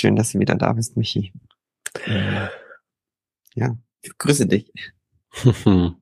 [0.00, 1.32] schön, dass du wieder da bist, Michi.
[3.54, 4.72] Ja, ich grüße dich.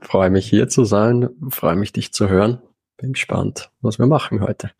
[0.00, 2.62] Freue mich hier zu sein, freue mich dich zu hören.
[2.96, 4.70] Bin gespannt, was wir machen heute.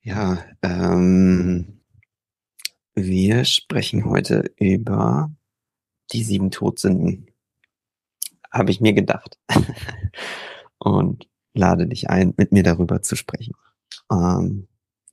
[0.00, 1.80] Ja, ähm,
[2.94, 5.30] wir sprechen heute über
[6.12, 7.26] die sieben Todsünden.
[8.50, 9.38] Habe ich mir gedacht.
[10.78, 13.54] Und lade dich ein, mit mir darüber zu sprechen.
[14.10, 14.68] Ähm,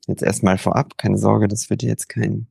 [0.08, 2.48] jetzt erstmal vorab, keine Sorge, das wird jetzt kein,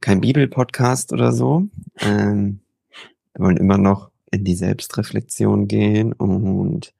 [0.00, 1.68] kein Bibelpodcast oder so.
[1.98, 2.60] Ähm,
[3.34, 6.94] wir wollen immer noch in die Selbstreflexion gehen und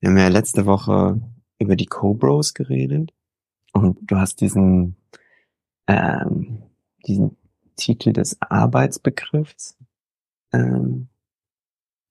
[0.00, 1.20] wir haben ja letzte Woche
[1.58, 3.12] über die Cobros geredet
[3.72, 4.96] und du hast diesen,
[5.86, 6.62] ähm,
[7.06, 7.36] diesen
[7.76, 9.76] Titel des Arbeitsbegriffs
[10.52, 11.08] ähm,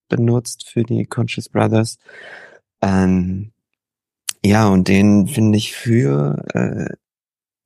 [0.10, 1.98] benutzt für die Conscious Brothers.
[2.82, 3.52] Ähm,
[4.44, 6.96] ja, und den finde ich für, äh,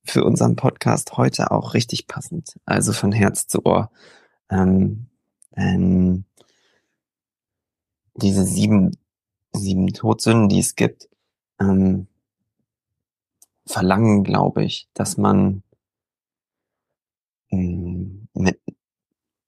[0.04, 2.60] für unseren Podcast heute auch richtig passend.
[2.66, 3.92] Also von Herz zu Ohr.
[4.50, 5.08] Ähm,
[5.56, 6.26] ähm,
[8.16, 8.92] diese sieben,
[9.54, 11.10] sieben Todsünden, die es gibt,
[11.60, 12.08] ähm,
[13.66, 15.64] verlangen, glaube ich, dass man
[17.52, 18.60] ähm, mit,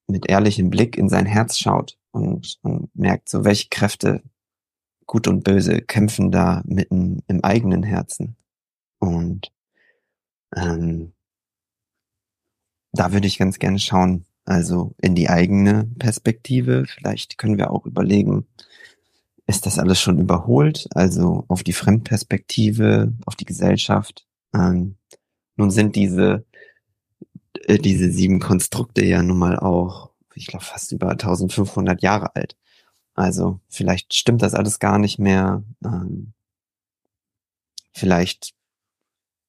[0.06, 4.22] mit ehrlichem Blick in sein Herz schaut und, und merkt, so welche Kräfte
[5.08, 8.36] Gut und Böse kämpfen da mitten im eigenen Herzen.
[8.98, 9.50] Und
[10.54, 11.14] ähm,
[12.92, 16.84] da würde ich ganz gerne schauen, also in die eigene Perspektive.
[16.86, 18.46] Vielleicht können wir auch überlegen,
[19.46, 20.88] ist das alles schon überholt?
[20.90, 24.26] Also auf die Fremdperspektive, auf die Gesellschaft.
[24.54, 24.96] Ähm,
[25.56, 26.44] nun sind diese,
[27.64, 32.58] äh, diese sieben Konstrukte ja nun mal auch, ich glaube, fast über 1500 Jahre alt.
[33.18, 35.64] Also vielleicht stimmt das alles gar nicht mehr.
[35.84, 36.34] Ähm,
[37.92, 38.54] vielleicht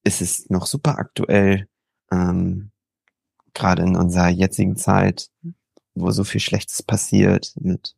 [0.03, 1.67] ist es noch super aktuell,
[2.11, 2.71] ähm,
[3.53, 5.29] gerade in unserer jetzigen Zeit,
[5.93, 7.95] wo so viel Schlechtes passiert mit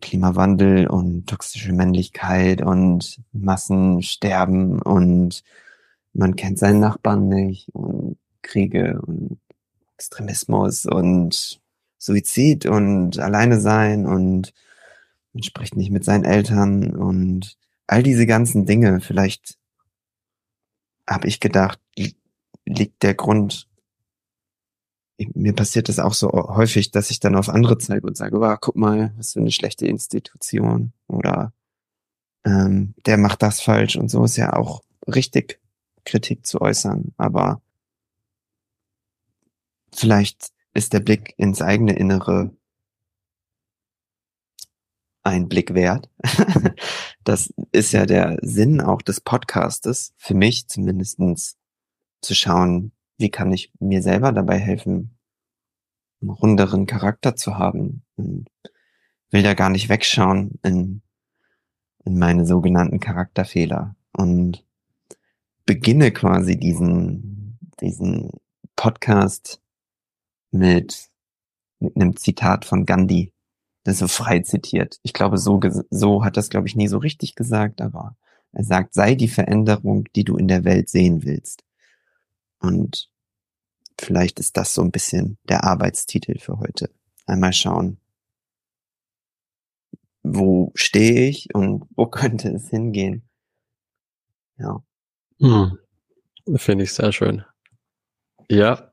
[0.00, 5.42] Klimawandel und toxische Männlichkeit und Massensterben und
[6.12, 9.40] man kennt seinen Nachbarn nicht und Kriege und
[9.96, 11.59] Extremismus und
[12.00, 14.54] Suizid und alleine sein und
[15.34, 17.56] man spricht nicht mit seinen Eltern und
[17.86, 19.00] all diese ganzen Dinge.
[19.00, 19.58] Vielleicht
[21.06, 21.78] habe ich gedacht,
[22.64, 23.68] liegt der Grund.
[25.34, 28.56] Mir passiert das auch so häufig, dass ich dann auf andere zeige und sage, oh,
[28.58, 31.52] guck mal, was für eine schlechte Institution oder
[32.44, 35.60] ähm, der macht das falsch und so ist ja auch richtig,
[36.06, 37.12] Kritik zu äußern.
[37.18, 37.60] Aber
[39.92, 42.52] vielleicht ist der Blick ins eigene Innere
[45.22, 46.08] ein Blick wert.
[47.24, 51.58] das ist ja der Sinn auch des Podcastes, für mich zumindestens
[52.22, 55.16] zu schauen, wie kann ich mir selber dabei helfen,
[56.20, 58.02] einen runderen Charakter zu haben.
[58.16, 58.48] Und
[59.30, 61.02] will da gar nicht wegschauen in,
[62.04, 64.64] in meine sogenannten Charakterfehler und
[65.66, 68.30] beginne quasi diesen, diesen
[68.74, 69.60] Podcast
[70.50, 71.10] mit,
[71.78, 73.32] mit einem Zitat von Gandhi.
[73.84, 74.98] Das so frei zitiert.
[75.02, 75.58] Ich glaube, so,
[75.90, 78.16] so hat das, glaube ich, nie so richtig gesagt, aber
[78.52, 81.64] er sagt, sei die Veränderung, die du in der Welt sehen willst.
[82.58, 83.10] Und
[83.98, 86.90] vielleicht ist das so ein bisschen der Arbeitstitel für heute.
[87.26, 87.98] Einmal schauen,
[90.22, 93.22] wo stehe ich und wo könnte es hingehen.
[94.58, 94.82] Ja.
[95.38, 95.78] Hm.
[96.56, 97.44] Finde ich sehr schön.
[98.50, 98.90] Ja,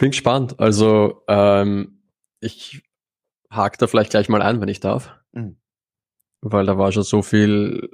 [0.00, 0.58] bin gespannt.
[0.58, 2.02] Also ähm,
[2.40, 2.82] ich
[3.50, 5.14] hake da vielleicht gleich mal ein, wenn ich darf.
[5.32, 5.60] Mhm.
[6.40, 7.90] Weil da war schon so viel,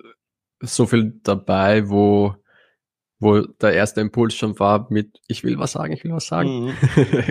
[0.60, 2.36] so viel dabei, wo,
[3.18, 6.66] wo der erste Impuls schon war mit, ich will was sagen, ich will was sagen.
[6.66, 6.74] Mhm.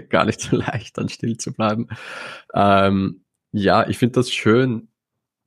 [0.10, 1.88] Gar nicht so leicht, dann still zu bleiben.
[2.54, 3.24] Ähm,
[3.54, 4.90] ja, ich finde das schön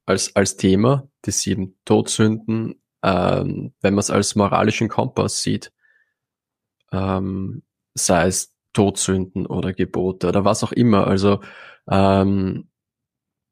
[0.06, 5.70] als, als Thema, die sieben Todsünden, ähm, wenn man es als moralischen Kompass sieht.
[6.92, 11.08] Ähm, sei es Todsünden oder Gebote oder was auch immer.
[11.08, 11.40] Also
[11.90, 12.68] ähm,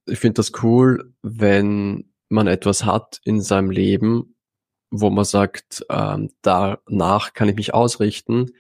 [0.07, 4.37] ich finde das cool, wenn man etwas hat in seinem Leben,
[4.93, 8.53] wo man sagt, ähm, danach kann ich mich ausrichten,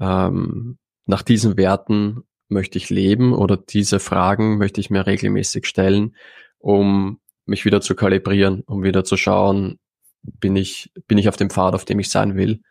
[0.00, 6.16] ähm, nach diesen Werten möchte ich leben oder diese Fragen möchte ich mir regelmäßig stellen,
[6.58, 9.78] um mich wieder zu kalibrieren, um wieder zu schauen,
[10.22, 12.62] bin ich, bin ich auf dem Pfad, auf dem ich sein will.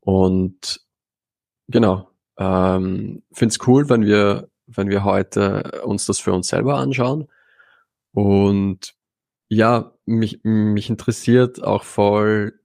[0.00, 0.80] Und
[1.68, 6.76] genau, ähm, Finde es cool, wenn wir, wenn wir heute uns das für uns selber
[6.76, 7.28] anschauen.
[8.12, 8.94] Und
[9.48, 12.60] ja, mich, mich interessiert auch voll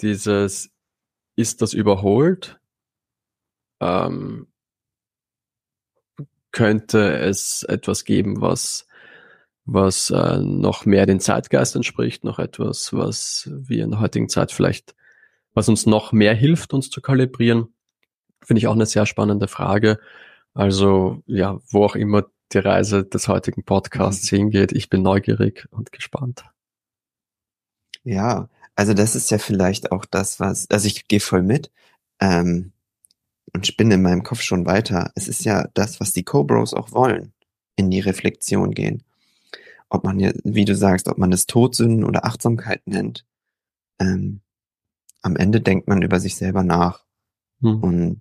[0.00, 0.70] dieses
[1.36, 2.60] ist das überholt?
[3.80, 4.46] Ähm,
[6.52, 8.86] könnte es etwas geben, was,
[9.64, 14.52] was äh, noch mehr den Zeitgeist entspricht, noch etwas, was wir in der heutigen Zeit
[14.52, 14.94] vielleicht,
[15.54, 17.72] was uns noch mehr hilft, uns zu kalibrieren?
[18.42, 19.98] Finde ich auch eine sehr spannende Frage.
[20.54, 24.36] Also ja, wo auch immer die Reise des heutigen Podcasts mhm.
[24.36, 26.44] hingeht, ich bin neugierig und gespannt.
[28.02, 31.70] Ja, also das ist ja vielleicht auch das, was, also ich gehe voll mit
[32.18, 32.72] ähm,
[33.52, 35.12] und spinne in meinem Kopf schon weiter.
[35.14, 37.32] Es ist ja das, was die Cobros auch wollen,
[37.76, 39.02] in die Reflexion gehen.
[39.88, 43.26] Ob man ja, wie du sagst, ob man es Todsünden oder Achtsamkeit nennt.
[43.98, 44.40] Ähm,
[45.22, 47.04] am Ende denkt man über sich selber nach.
[47.60, 47.82] Hm.
[47.82, 48.20] Und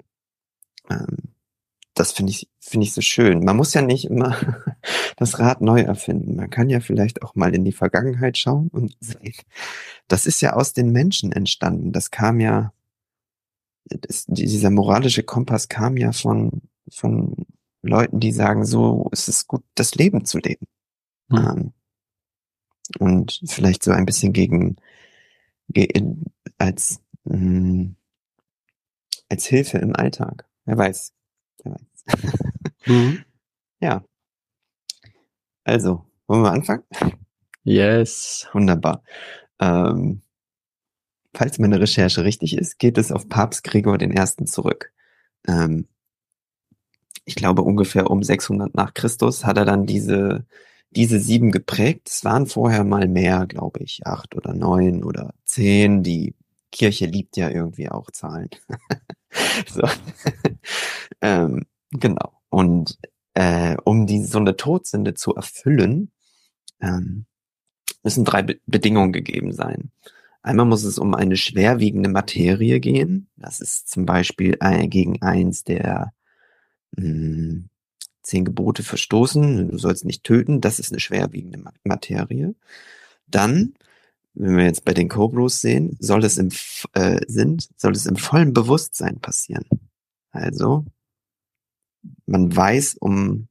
[0.90, 1.18] ähm,
[2.00, 3.44] das finde ich, finde ich so schön.
[3.44, 4.38] Man muss ja nicht immer
[5.18, 6.38] das Rad neu erfinden.
[6.38, 9.36] Man kann ja vielleicht auch mal in die Vergangenheit schauen und sehen.
[10.08, 11.92] Das ist ja aus den Menschen entstanden.
[11.92, 12.74] Das kam ja,
[13.86, 17.36] das, dieser moralische Kompass kam ja von, von
[17.82, 20.68] Leuten, die sagen, so ist es gut, das Leben zu leben.
[21.28, 21.38] Mhm.
[21.38, 21.74] Ähm,
[23.00, 24.78] und vielleicht so ein bisschen gegen,
[25.68, 26.26] gegen
[26.58, 27.96] als, mh, hm,
[29.28, 30.49] als Hilfe im Alltag.
[30.70, 31.14] Wer weiß.
[31.64, 32.46] Wer weiß
[32.86, 33.26] mhm.
[33.82, 34.04] Ja.
[35.64, 36.84] Also, wollen wir anfangen?
[37.64, 38.48] Yes.
[38.54, 39.02] Wunderbar.
[39.60, 40.22] Ähm,
[41.34, 44.46] falls meine Recherche richtig ist, geht es auf Papst Gregor I.
[44.46, 44.94] zurück.
[45.48, 45.88] Ähm,
[47.26, 50.46] ich glaube ungefähr um 600 nach Christus hat er dann diese,
[50.92, 52.10] diese sieben geprägt.
[52.10, 56.04] Es waren vorher mal mehr, glaube ich, acht oder neun oder zehn.
[56.04, 56.36] Die
[56.72, 58.50] Kirche liebt ja irgendwie auch Zahlen.
[59.68, 59.88] so.
[61.22, 62.34] ähm, Genau.
[62.50, 62.98] Und
[63.34, 66.12] äh, um die so eine Todsünde zu erfüllen,
[66.82, 67.26] ähm,
[68.04, 69.92] müssen drei Be Bedingungen gegeben sein.
[70.42, 73.30] Einmal muss es um eine schwerwiegende Materie gehen.
[73.36, 76.14] Das ist zum Beispiel ein, gegen eins der
[76.98, 77.70] mh, hm,
[78.24, 79.70] zehn Gebote verstoßen.
[79.70, 80.62] Du sollst nicht töten.
[80.62, 82.56] Das ist eine schwerwiegende Materie.
[83.28, 83.74] Dann,
[84.40, 86.50] wenn wir jetzt bei den Cobros sehen, soll es im
[86.94, 89.66] äh, sind, soll es im vollen Bewusstsein passieren.
[90.32, 90.86] Also
[92.26, 93.50] man weiß um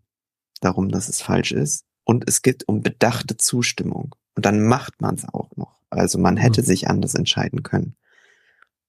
[0.63, 4.15] darum, dass es falsch ist und es geht um bedachte Zustimmung.
[4.35, 5.83] Und dann macht man es auch noch.
[5.91, 6.67] Also man hätte mhm.
[6.67, 7.95] sich anders entscheiden können.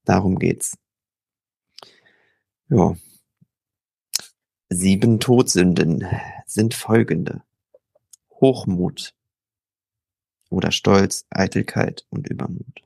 [0.05, 0.77] Darum geht's.
[2.69, 2.95] Ja.
[4.69, 6.05] Sieben Todsünden
[6.45, 7.43] sind folgende.
[8.29, 9.13] Hochmut
[10.49, 12.83] oder Stolz, Eitelkeit und Übermut.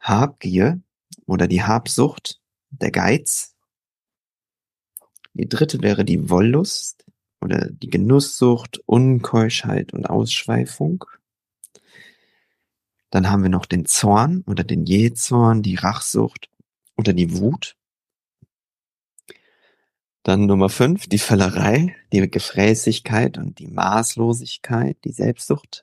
[0.00, 0.80] Habgier
[1.26, 2.40] oder die Habsucht,
[2.70, 3.54] der Geiz,
[5.38, 7.04] die dritte wäre die Wollust
[7.40, 11.04] oder die Genusssucht, Unkeuschheit und Ausschweifung.
[13.10, 16.50] Dann haben wir noch den Zorn oder den Jähzorn, die Rachsucht
[16.96, 17.76] oder die Wut.
[20.28, 25.80] Dann Nummer fünf, die Völlerei, die Gefräßigkeit und die Maßlosigkeit, die Selbstsucht.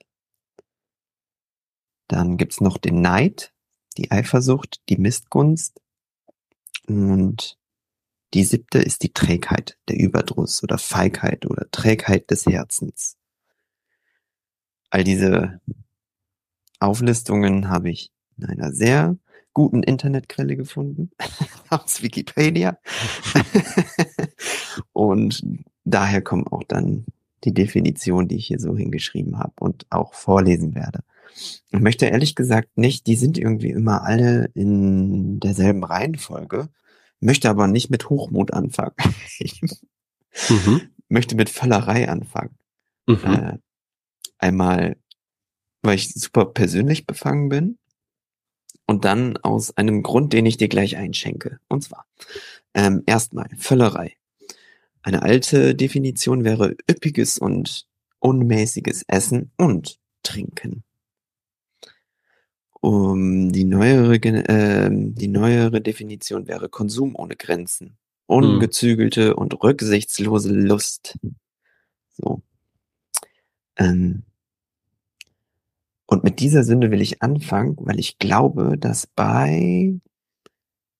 [2.06, 3.52] Dann gibt's noch den Neid,
[3.96, 5.80] die Eifersucht, die Missgunst
[6.86, 7.58] und
[8.34, 13.16] die siebte ist die Trägheit, der Überdruss oder Feigheit oder Trägheit des Herzens.
[14.90, 15.60] All diese
[16.78, 19.16] Auflistungen habe ich in einer sehr
[19.56, 21.12] guten Internetquelle gefunden,
[21.70, 22.76] aus Wikipedia.
[24.92, 25.42] und
[25.84, 27.06] daher kommen auch dann
[27.44, 31.00] die Definition, die ich hier so hingeschrieben habe und auch vorlesen werde.
[31.70, 36.68] Ich möchte ehrlich gesagt nicht, die sind irgendwie immer alle in derselben Reihenfolge,
[37.20, 38.92] möchte aber nicht mit Hochmut anfangen.
[39.38, 39.62] ich
[40.50, 40.82] mhm.
[41.08, 42.58] möchte mit Völlerei anfangen.
[43.06, 43.24] Mhm.
[43.24, 43.58] Äh,
[44.36, 44.98] einmal,
[45.80, 47.78] weil ich super persönlich befangen bin
[48.86, 51.58] und dann aus einem Grund, den ich dir gleich einschenke.
[51.68, 52.06] Und zwar,
[52.74, 54.16] ähm, erstmal, Völlerei.
[55.02, 57.86] Eine alte Definition wäre üppiges und
[58.20, 60.82] unmäßiges Essen und Trinken.
[62.80, 67.86] Um, die neuere, äh, die neuere Definition wäre Konsum ohne Grenzen.
[67.86, 67.96] Hm.
[68.26, 69.34] Ungezügelte hm.
[69.34, 71.18] und rücksichtslose Lust.
[72.12, 72.42] So.
[73.76, 74.24] Ähm,
[76.06, 79.98] und mit dieser Sünde will ich anfangen, weil ich glaube, dass bei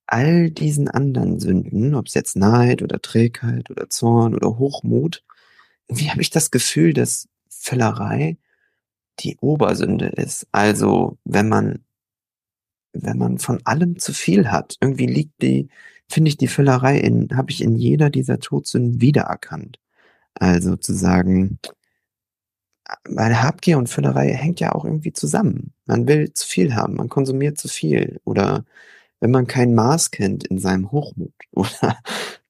[0.06, 5.24] all diesen anderen Sünden, ob es jetzt Neid oder Trägheit oder Zorn oder Hochmut,
[5.88, 8.36] irgendwie habe ich das Gefühl, dass Völlerei
[9.20, 10.46] die Obersünde ist.
[10.52, 11.84] Also wenn man,
[12.92, 15.68] wenn man von allem zu viel hat, irgendwie liegt die,
[16.08, 19.78] finde ich die Füllerei in, habe ich in jeder dieser Todsünden wiedererkannt.
[20.34, 21.58] Also zu sagen,
[23.08, 25.72] weil Habgier und Füllerei hängt ja auch irgendwie zusammen.
[25.86, 28.20] Man will zu viel haben, man konsumiert zu viel.
[28.24, 28.64] Oder
[29.20, 31.98] wenn man kein Maß kennt in seinem Hochmut oder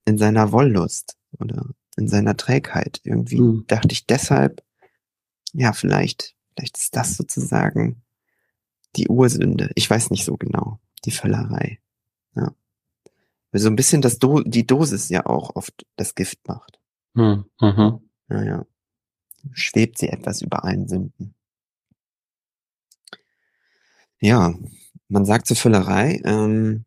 [0.05, 1.65] in seiner Wollust oder
[1.97, 3.01] in seiner Trägheit.
[3.03, 3.65] Irgendwie mhm.
[3.67, 4.63] dachte ich deshalb,
[5.53, 8.03] ja, vielleicht, vielleicht ist das sozusagen
[8.95, 9.71] die Ursünde.
[9.75, 10.79] Ich weiß nicht so genau.
[11.05, 11.79] Die Völlerei.
[12.35, 12.53] Ja.
[13.51, 16.79] Weil so ein bisschen das Do die Dosis ja auch oft das Gift macht.
[17.13, 17.45] Mhm.
[17.61, 17.99] Mhm.
[18.29, 18.65] Ja, ja.
[19.53, 21.33] Schwebt sie etwas über allen Sünden.
[24.19, 24.53] Ja,
[25.09, 26.85] man sagt zur Völlerei, ähm,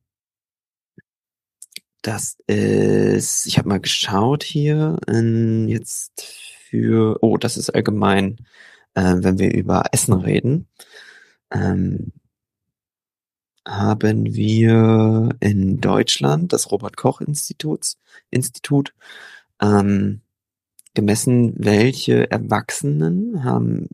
[2.02, 8.38] das ist, ich habe mal geschaut hier, in, jetzt für, oh, das ist allgemein,
[8.95, 10.66] äh, wenn wir über Essen reden,
[11.50, 12.12] ähm,
[13.66, 17.99] haben wir in Deutschland das Robert Koch Instituts,
[18.30, 18.95] Institut
[19.61, 20.23] ähm,
[20.94, 23.88] gemessen, welche Erwachsenen haben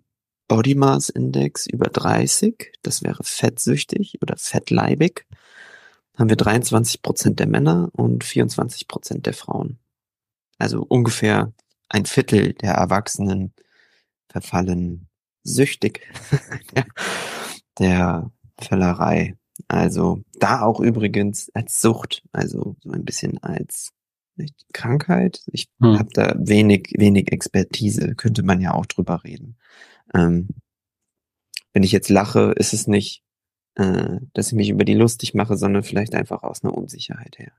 [0.48, 5.26] Body Mass Index über 30, das wäre fettsüchtig oder fettleibig,
[6.16, 9.78] haben wir 23 Prozent der Männer und 24 Prozent der Frauen.
[10.58, 11.52] Also ungefähr
[11.88, 13.52] ein Viertel der Erwachsenen
[14.28, 15.08] verfallen
[15.42, 16.00] süchtig
[17.78, 19.36] der, Völlerei.
[19.68, 23.92] Also da auch übrigens als Sucht, also so ein bisschen als
[24.72, 25.42] Krankheit.
[25.52, 25.98] Ich hm.
[25.98, 29.56] habe da wenig, wenig Expertise, könnte man ja auch drüber reden.
[30.14, 30.48] Ähm,
[31.72, 33.22] wenn ich jetzt lache, ist es nicht,
[33.74, 37.52] äh, dass ich mich über die lustig mache, sondern vielleicht einfach aus einer Unsicherheit her.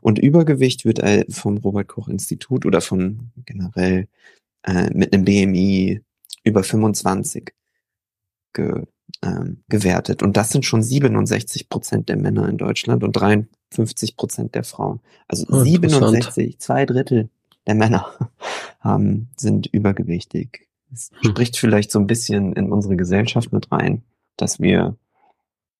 [0.00, 4.08] Und Übergewicht wird äh, vom Robert Koch Institut oder von generell
[4.64, 6.00] äh, mit einem BMI
[6.44, 7.52] über 25
[8.52, 8.84] ge,
[9.22, 10.22] ähm, gewertet.
[10.22, 15.00] Und das sind schon 67 Prozent der Männer in Deutschland und 53 Prozent der Frauen.
[15.28, 17.30] Also oh, 67, zwei Drittel
[17.66, 18.06] der Männer
[18.80, 20.68] haben, sind übergewichtig.
[20.92, 21.30] Es hm.
[21.30, 24.02] spricht vielleicht so ein bisschen in unsere Gesellschaft mit rein,
[24.36, 24.96] dass wir,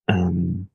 [0.07, 0.69] ähm,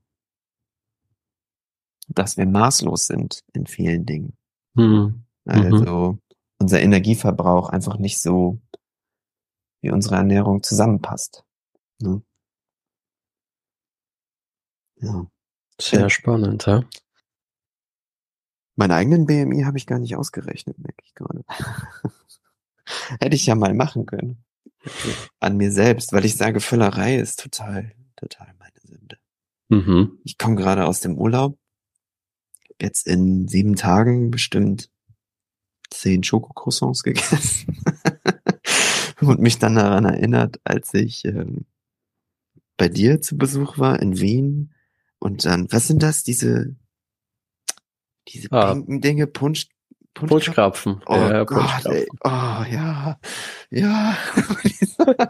[2.10, 4.34] dass wir maßlos sind in vielen Dingen.
[4.76, 5.24] Hm.
[5.46, 6.20] Also mhm.
[6.60, 8.60] unser Energieverbrauch einfach nicht so
[9.82, 11.46] wie unsere Ernährung zusammenpasst.
[12.00, 12.22] Ne?
[15.00, 15.28] Ja.
[15.80, 16.84] Sehr spannend, ja.
[18.76, 21.44] Meinen eigenen BMI habe ich gar nicht ausgerechnet, merke ich gerade.
[23.20, 24.44] Hätte ich ja mal machen können.
[25.40, 29.18] An mir selbst, weil ich sage, Völlerei ist total, total meine Sünde.
[29.70, 30.20] Mhm.
[30.24, 31.58] Ich komme gerade aus dem Urlaub.
[32.80, 34.90] Jetzt in sieben Tagen bestimmt
[35.90, 37.82] zehn Schokocroissants gegessen.
[39.22, 41.66] Und mich dann daran erinnert, als ich ähm,
[42.78, 44.74] bei dir zu Besuch war in Wien
[45.20, 46.24] und dann, was sind das?
[46.24, 46.76] Diese,
[48.28, 48.74] diese ah.
[48.74, 49.68] pinken Dinge, Punsch,
[50.14, 51.02] Punschkrapfen.
[51.06, 52.08] Oh ja, Gott, ey.
[52.24, 53.20] Oh ja,
[53.70, 54.18] ja.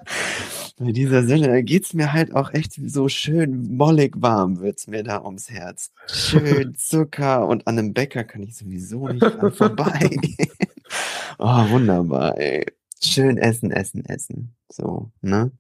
[0.80, 5.22] Bei dieser Sinne geht's mir halt auch echt so schön mollig warm wird's mir da
[5.22, 5.92] ums Herz.
[6.08, 10.52] Schön Zucker und an einem Bäcker kann ich sowieso nicht dran vorbeigehen.
[11.40, 12.66] oh, wunderbar, ey.
[13.02, 14.56] Schön essen, essen, essen.
[14.70, 15.52] So, ne?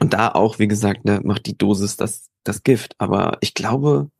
[0.00, 2.94] Und da auch, wie gesagt, ne, macht die Dosis das, das Gift.
[2.98, 4.10] Aber ich glaube,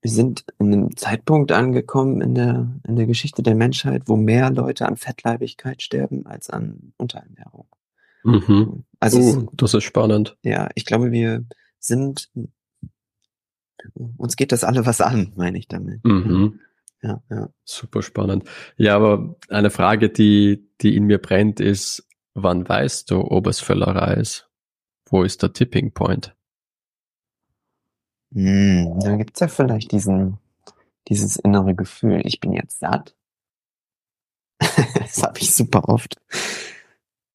[0.00, 4.50] wir sind in einem Zeitpunkt angekommen in der, in der Geschichte der Menschheit, wo mehr
[4.50, 7.68] Leute an Fettleibigkeit sterben als an Unterernährung.
[8.24, 8.84] Mhm.
[9.00, 10.36] Also, uh, das ist spannend.
[10.42, 11.44] Ja, ich glaube, wir
[11.78, 12.30] sind,
[13.94, 16.04] uns geht das alle was an, meine ich damit.
[16.04, 16.60] Mhm.
[17.02, 17.48] Ja, ja.
[17.64, 18.44] Super spannend.
[18.76, 23.60] Ja, aber eine Frage, die, die in mir brennt, ist, wann weißt du, ob es
[23.60, 24.47] Völlerei ist?
[25.10, 26.34] Wo ist der Tipping Point?
[28.32, 30.38] Hm, da gibt's ja vielleicht diesen,
[31.08, 33.16] dieses innere Gefühl, ich bin jetzt satt.
[34.60, 36.16] das habe ich super oft.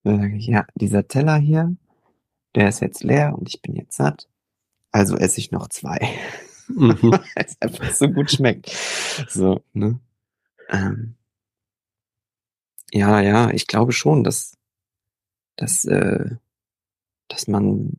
[0.04, 1.76] Da sage ich, ja, dieser Teller hier,
[2.56, 4.30] der ist jetzt leer und ich bin jetzt satt.
[4.92, 5.98] Also esse ich noch zwei.
[6.68, 7.02] Mhm.
[7.12, 8.70] Weil es einfach so gut schmeckt.
[9.30, 10.00] So, ne?
[10.70, 11.16] Ähm,
[12.92, 14.56] ja, ja, ich glaube schon, dass,
[15.56, 16.36] dass äh,
[17.28, 17.98] dass man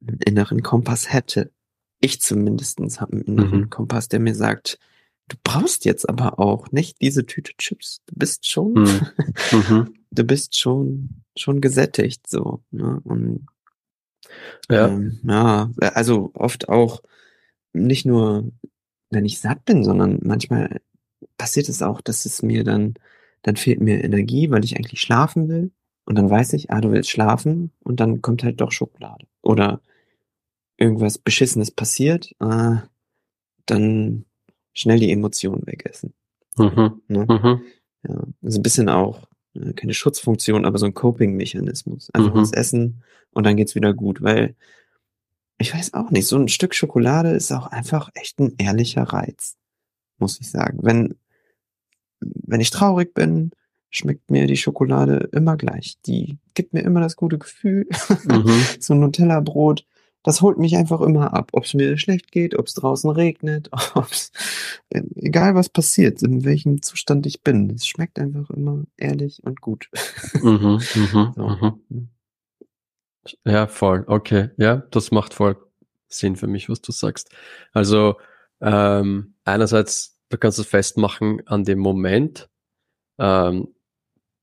[0.00, 1.52] einen inneren Kompass hätte.
[2.00, 3.70] Ich zumindestens habe einen inneren mhm.
[3.70, 4.78] Kompass, der mir sagt,
[5.28, 8.02] du brauchst jetzt aber auch nicht diese Tüte Chips.
[8.06, 9.00] Du bist schon, mhm.
[9.52, 9.94] mhm.
[10.10, 13.00] du bist schon, schon gesättigt, so, ne?
[13.04, 13.46] Und,
[14.70, 14.88] ja.
[14.88, 17.02] Ähm, ja, also oft auch
[17.72, 18.50] nicht nur,
[19.10, 20.80] wenn ich satt bin, sondern manchmal
[21.36, 22.94] passiert es auch, dass es mir dann,
[23.42, 25.72] dann fehlt mir Energie, weil ich eigentlich schlafen will.
[26.04, 29.26] Und dann weiß ich, ah, du willst schlafen und dann kommt halt doch Schokolade.
[29.42, 29.80] Oder
[30.76, 32.76] irgendwas Beschissenes passiert, äh,
[33.66, 34.24] dann
[34.72, 36.12] schnell die Emotionen wegessen.
[36.56, 37.00] Mhm.
[37.08, 37.26] Ne?
[37.28, 37.62] Mhm.
[38.06, 42.10] Ja, also ein bisschen auch äh, keine Schutzfunktion, aber so ein Coping-Mechanismus.
[42.12, 42.40] Einfach mhm.
[42.40, 44.54] was essen und dann geht's wieder gut, weil
[45.58, 49.56] ich weiß auch nicht, so ein Stück Schokolade ist auch einfach echt ein ehrlicher Reiz,
[50.18, 50.80] muss ich sagen.
[50.82, 51.14] Wenn,
[52.20, 53.52] wenn ich traurig bin,
[53.96, 55.96] schmeckt mir die Schokolade immer gleich.
[56.06, 57.86] Die gibt mir immer das gute Gefühl.
[58.24, 58.62] Mhm.
[58.80, 59.86] so ein Nutella-Brot,
[60.24, 61.50] das holt mich einfach immer ab.
[61.52, 64.32] Ob es mir schlecht geht, ob es draußen regnet, ob's,
[64.90, 67.70] egal was passiert, in welchem Zustand ich bin.
[67.70, 69.88] Es schmeckt einfach immer ehrlich und gut.
[70.42, 71.78] Mhm, mhm, so.
[71.88, 72.08] mhm.
[73.44, 74.04] Ja, voll.
[74.06, 74.50] Okay.
[74.56, 75.56] Ja, das macht voll
[76.08, 77.30] Sinn für mich, was du sagst.
[77.72, 78.16] Also
[78.60, 82.48] ähm, einerseits, du kannst es festmachen an dem Moment.
[83.18, 83.68] Ähm,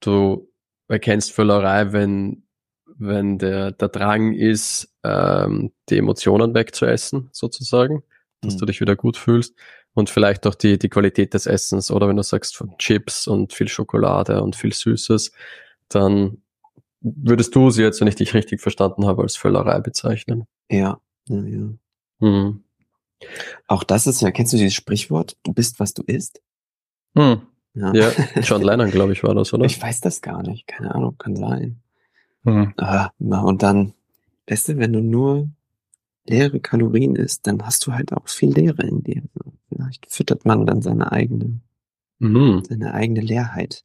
[0.01, 0.49] du
[0.87, 2.43] erkennst Völlerei, wenn,
[2.85, 8.03] wenn der, der Drang ist, ähm, die Emotionen wegzuessen, sozusagen,
[8.41, 8.59] dass mhm.
[8.59, 9.55] du dich wieder gut fühlst
[9.93, 13.53] und vielleicht auch die, die Qualität des Essens oder wenn du sagst von Chips und
[13.53, 15.31] viel Schokolade und viel Süßes,
[15.89, 16.41] dann
[17.01, 20.45] würdest du sie jetzt, wenn ich dich richtig verstanden habe, als Völlerei bezeichnen.
[20.69, 21.69] Ja, ja, ja.
[22.19, 22.63] Mhm.
[23.67, 26.41] Auch das ist ja, kennst du dieses Sprichwort, du bist, was du isst?
[27.15, 27.41] Hm.
[27.73, 27.93] Ja.
[27.93, 28.11] ja,
[28.41, 29.65] John Lennon, glaube ich, war das, oder?
[29.65, 31.81] Ich weiß das gar nicht, keine Ahnung, kann sein.
[32.43, 32.73] Mhm.
[32.77, 33.93] Ah, und dann,
[34.47, 35.49] weißt du, wenn du nur
[36.25, 39.23] leere Kalorien isst, dann hast du halt auch viel Leere in dir.
[39.69, 41.59] Vielleicht füttert man dann seine eigene,
[42.19, 42.63] mhm.
[42.67, 43.83] seine eigene Leerheit.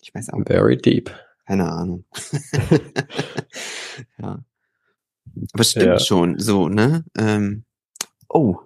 [0.00, 0.40] Ich weiß auch.
[0.46, 1.10] Very deep.
[1.46, 2.04] Keine Ahnung.
[4.18, 4.44] ja.
[5.52, 5.98] Aber stimmt ja.
[5.98, 7.04] schon, so, ne?
[7.16, 7.64] Ähm,
[8.28, 8.58] oh,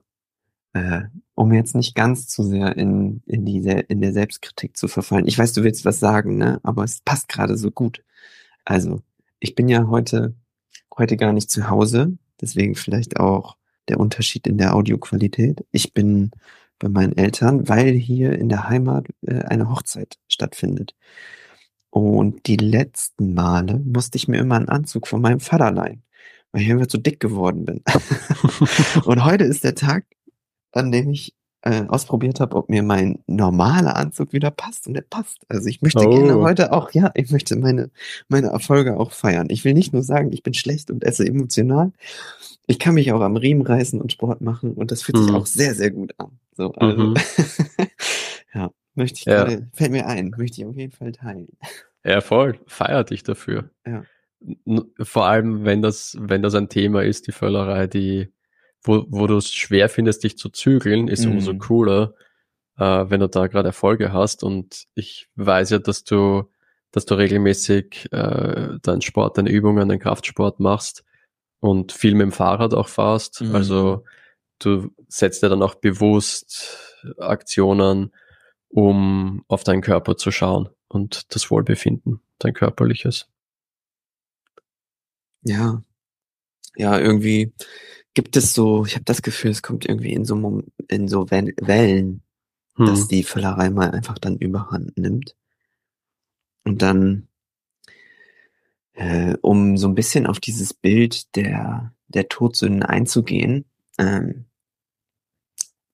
[0.72, 1.02] äh,
[1.36, 5.28] um jetzt nicht ganz zu sehr in, in, diese, in der Selbstkritik zu verfallen.
[5.28, 6.60] Ich weiß, du willst was sagen, ne?
[6.62, 8.02] Aber es passt gerade so gut.
[8.64, 9.02] Also,
[9.38, 10.34] ich bin ja heute,
[10.96, 13.56] heute gar nicht zu Hause, deswegen vielleicht auch
[13.88, 15.64] der Unterschied in der Audioqualität.
[15.72, 16.30] Ich bin
[16.78, 20.94] bei meinen Eltern, weil hier in der Heimat äh, eine Hochzeit stattfindet.
[21.90, 26.02] Und die letzten Male musste ich mir immer einen Anzug von meinem Vater leihen,
[26.52, 27.82] weil ich einfach zu dick geworden bin.
[29.04, 30.06] und heute ist der Tag,
[30.76, 35.02] an dem ich äh, ausprobiert habe, ob mir mein normaler Anzug wieder passt und der
[35.02, 35.44] passt.
[35.48, 36.10] Also ich möchte oh.
[36.10, 37.90] gerne heute auch, ja, ich möchte meine,
[38.28, 39.48] meine Erfolge auch feiern.
[39.50, 41.92] Ich will nicht nur sagen, ich bin schlecht und esse emotional.
[42.68, 45.24] Ich kann mich auch am Riemen reißen und Sport machen und das fühlt mhm.
[45.24, 46.38] sich auch sehr, sehr gut an.
[46.56, 47.14] So, also, mhm.
[48.54, 49.44] ja, möchte ich ja.
[49.44, 51.48] gerade, fällt mir ein, möchte ich auf jeden Fall teilen.
[52.04, 52.60] Ja, voll.
[52.66, 53.70] Feier dich dafür.
[53.84, 54.04] Ja.
[55.00, 58.28] Vor allem, wenn das, wenn das ein Thema ist, die Völlerei, die,
[58.82, 61.32] wo, wo du es schwer findest, dich zu zügeln, ist mhm.
[61.32, 62.14] umso cooler,
[62.78, 64.42] äh, wenn du da gerade Erfolge hast.
[64.42, 66.50] Und ich weiß ja, dass du,
[66.92, 71.04] dass du regelmäßig äh, deinen Sport, deine Übungen, deinen Kraftsport machst
[71.60, 73.42] und viel mit dem Fahrrad auch fahrst.
[73.42, 73.54] Mhm.
[73.54, 74.04] Also
[74.58, 78.12] du setzt ja dann auch bewusst Aktionen,
[78.68, 83.28] um auf deinen Körper zu schauen und das Wohlbefinden, dein körperliches.
[85.42, 85.82] Ja,
[86.76, 87.52] ja, irgendwie
[88.16, 92.22] gibt es so, ich habe das Gefühl, es kommt irgendwie in so, in so Wellen,
[92.74, 92.86] hm.
[92.86, 95.36] dass die Völlerei mal einfach dann überhand nimmt.
[96.64, 97.28] Und dann,
[98.94, 103.66] äh, um so ein bisschen auf dieses Bild der, der Todsünden einzugehen,
[103.98, 104.46] ähm,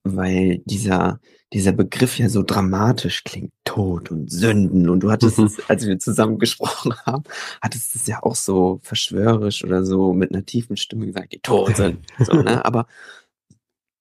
[0.05, 1.21] weil dieser,
[1.53, 4.89] dieser Begriff ja so dramatisch klingt, Tod und Sünden.
[4.89, 5.47] Und du hattest mhm.
[5.47, 7.25] es, als wir zusammen gesprochen haben,
[7.61, 11.77] hattest es ja auch so verschwörerisch oder so mit einer tiefen Stimme gesagt, die Tod
[11.77, 11.99] sind.
[12.19, 12.65] So, ne?
[12.65, 12.87] Aber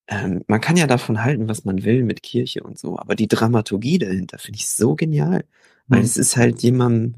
[0.07, 2.97] ähm, man kann ja davon halten, was man will mit Kirche und so.
[2.99, 5.43] Aber die Dramaturgie dahinter finde ich so genial.
[5.87, 6.05] Weil mhm.
[6.05, 7.15] es ist halt jemandem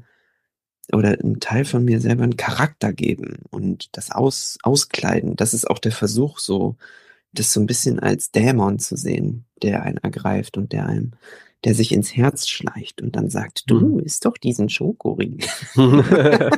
[0.92, 5.36] oder ein Teil von mir selber einen Charakter geben und das Aus, Auskleiden.
[5.36, 6.76] Das ist auch der Versuch, so
[7.34, 11.12] das so ein bisschen als Dämon zu sehen, der einen ergreift und der einem,
[11.64, 13.98] der sich ins Herz schleicht und dann sagt, du mhm.
[14.00, 15.48] isst doch diesen Schokoriegel.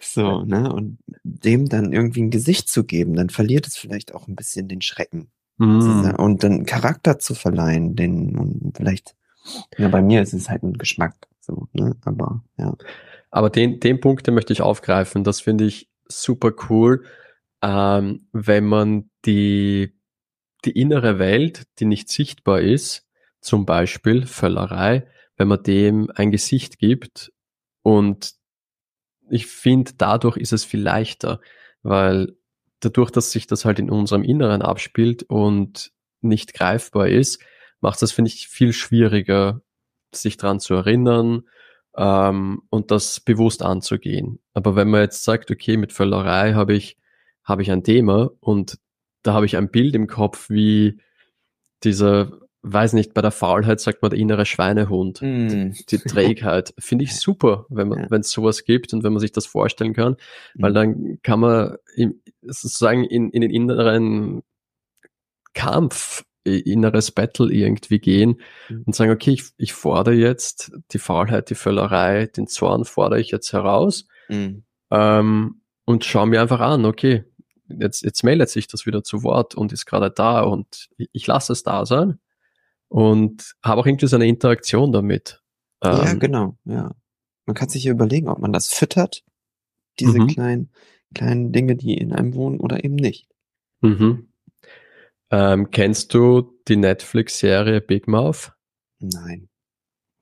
[0.00, 0.72] so, ne?
[0.72, 4.68] Und dem dann irgendwie ein Gesicht zu geben, dann verliert es vielleicht auch ein bisschen
[4.68, 5.28] den Schrecken.
[5.58, 6.14] Mhm.
[6.16, 9.14] Und dann Charakter zu verleihen, den und vielleicht,
[9.78, 11.96] ja, bei mir ist es halt ein Geschmack, so, ne?
[12.04, 12.74] Aber ja.
[13.30, 17.04] Aber den, den Punkt, den möchte ich aufgreifen, das finde ich super cool
[17.64, 19.98] ähm, wenn man die,
[20.66, 23.06] die innere Welt, die nicht sichtbar ist,
[23.40, 27.32] zum Beispiel Völlerei, wenn man dem ein Gesicht gibt
[27.82, 28.34] und
[29.30, 31.40] ich finde, dadurch ist es viel leichter,
[31.82, 32.36] weil
[32.80, 37.42] dadurch, dass sich das halt in unserem Inneren abspielt und nicht greifbar ist,
[37.80, 39.62] macht das, finde ich, viel schwieriger,
[40.12, 41.44] sich dran zu erinnern
[41.96, 44.40] ähm, und das bewusst anzugehen.
[44.52, 46.98] Aber wenn man jetzt sagt, okay, mit Völlerei habe ich
[47.44, 48.78] habe ich ein Thema und
[49.22, 50.98] da habe ich ein Bild im Kopf, wie
[51.82, 52.32] dieser
[52.64, 55.48] weiß nicht, bei der Faulheit sagt man der innere Schweinehund, mm.
[55.48, 56.72] die, die, Trägheit.
[56.78, 58.10] Finde ich super, wenn man, ja.
[58.10, 60.16] wenn es sowas gibt und wenn man sich das vorstellen kann,
[60.54, 60.74] weil mm.
[60.74, 64.42] dann kann man im, sozusagen in, in den inneren
[65.52, 68.82] Kampf, inneres Battle irgendwie gehen mm.
[68.86, 73.30] und sagen, okay, ich, ich fordere jetzt die Faulheit, die Völlerei, den Zorn fordere ich
[73.30, 74.62] jetzt heraus mm.
[74.90, 77.24] ähm, und schaue mir einfach an, okay,
[77.68, 81.52] jetzt, jetzt meldet sich das wieder zu Wort und ist gerade da und ich, lasse
[81.52, 82.18] es da sein
[82.88, 85.42] und habe auch irgendwie so eine Interaktion damit.
[85.82, 86.94] Ja, ähm, genau, ja.
[87.46, 89.22] Man kann sich ja überlegen, ob man das füttert,
[90.00, 90.28] diese mhm.
[90.28, 90.70] kleinen,
[91.14, 93.28] kleinen Dinge, die in einem wohnen oder eben nicht.
[93.80, 94.28] Mhm.
[95.30, 98.52] Ähm, kennst du die Netflix-Serie Big Mouth?
[99.00, 99.48] Nein.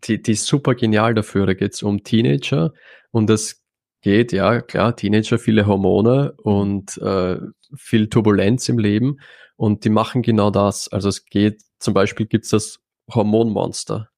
[0.04, 1.46] Die, die ist super genial dafür.
[1.46, 2.72] Da geht es um Teenager
[3.12, 3.61] und es
[4.02, 7.38] geht, ja klar, Teenager, viele Hormone und äh,
[7.74, 9.18] viel Turbulenz im Leben
[9.56, 10.88] und die machen genau das.
[10.88, 12.80] Also es geht, zum Beispiel gibt's das
[13.12, 14.08] Hormonmonster.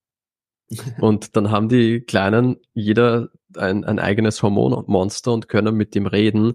[1.00, 6.54] und dann haben die Kleinen jeder ein, ein eigenes Hormonmonster und können mit dem reden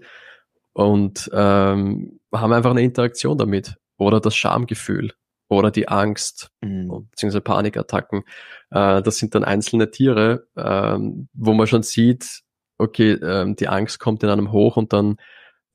[0.73, 3.75] und ähm, haben einfach eine Interaktion damit.
[3.97, 5.11] Oder das Schamgefühl
[5.49, 7.07] oder die Angst mhm.
[7.09, 8.23] beziehungsweise Panikattacken.
[8.71, 12.43] Äh, das sind dann einzelne Tiere, ähm, wo man schon sieht,
[12.79, 15.17] okay, ähm, die Angst kommt in einem hoch und dann,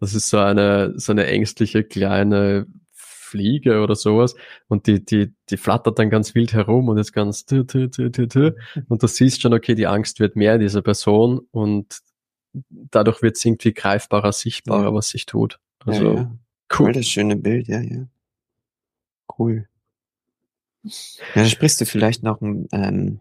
[0.00, 4.34] das ist so eine, so eine ängstliche kleine Fliege oder sowas
[4.68, 8.10] und die, die, die flattert dann ganz wild herum und ist ganz tü, tü, tü,
[8.10, 8.52] tü, tü.
[8.88, 12.00] und du siehst schon, okay, die Angst wird mehr in dieser Person und
[12.68, 14.94] dadurch wird es irgendwie greifbarer, sichtbarer, ja.
[14.94, 15.58] was sich tut.
[15.84, 16.38] Also, ja, ja.
[16.78, 16.92] cool.
[16.92, 18.06] Das schöne Bild, ja, ja.
[19.38, 19.68] Cool.
[20.84, 20.90] Ja,
[21.34, 23.20] da sprichst du vielleicht noch ähm,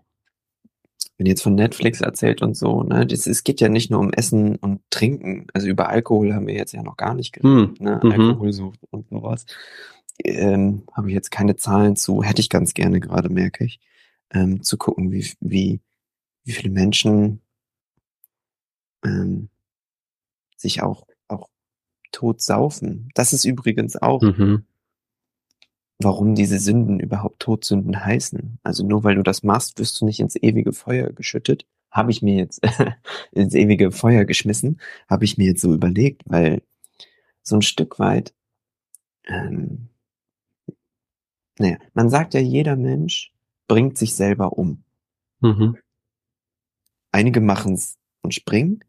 [1.17, 4.11] wenn jetzt von Netflix erzählt und so, ne, das, es geht ja nicht nur um
[4.11, 5.47] Essen und Trinken.
[5.53, 7.85] Also über Alkohol haben wir jetzt ja noch gar nicht geredet, hm.
[7.85, 7.99] ne?
[8.03, 8.11] Mhm.
[8.11, 9.45] Alkoholsucht und sowas.
[10.23, 13.79] Ähm, habe ich jetzt keine Zahlen zu, hätte ich ganz gerne gerade, merke ich,
[14.31, 15.81] ähm, zu gucken, wie, wie,
[16.43, 17.41] wie viele Menschen
[19.03, 19.49] ähm,
[20.55, 21.49] sich auch, auch
[22.11, 23.09] tot saufen.
[23.15, 24.65] Das ist übrigens auch mhm
[26.03, 28.59] warum diese Sünden überhaupt Todsünden heißen.
[28.63, 31.65] Also nur weil du das machst, wirst du nicht ins ewige Feuer geschüttet.
[31.91, 32.61] Habe ich mir jetzt
[33.31, 36.61] ins ewige Feuer geschmissen, habe ich mir jetzt so überlegt, weil
[37.43, 38.33] so ein Stück weit,
[39.25, 39.89] ähm,
[41.59, 43.33] naja, man sagt ja, jeder Mensch
[43.67, 44.83] bringt sich selber um.
[45.39, 45.77] Mhm.
[47.11, 48.83] Einige machen es und springen,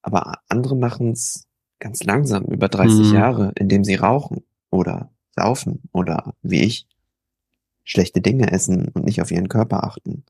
[0.00, 1.46] aber andere machen es
[1.80, 3.14] ganz langsam, über 30 mhm.
[3.14, 6.86] Jahre, indem sie rauchen oder saufen oder wie ich
[7.84, 10.24] schlechte Dinge essen und nicht auf ihren Körper achten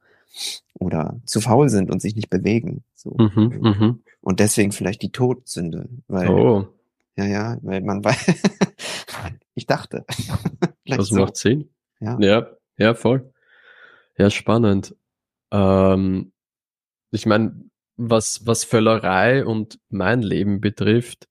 [0.74, 2.84] oder zu faul sind und sich nicht bewegen.
[2.94, 3.16] So.
[3.18, 4.02] Mhm, mhm.
[4.20, 6.68] Und deswegen vielleicht die Todsünde, weil oh.
[7.16, 8.26] ja, ja, weil man weiß,
[9.54, 10.04] ich dachte.
[10.86, 11.16] das so.
[11.20, 11.70] macht Sinn.
[12.00, 12.16] Ja.
[12.20, 13.32] ja, ja, voll.
[14.16, 14.94] Ja, spannend.
[15.50, 16.32] Ähm,
[17.10, 17.64] ich meine,
[17.96, 21.28] was, was Völlerei und mein Leben betrifft,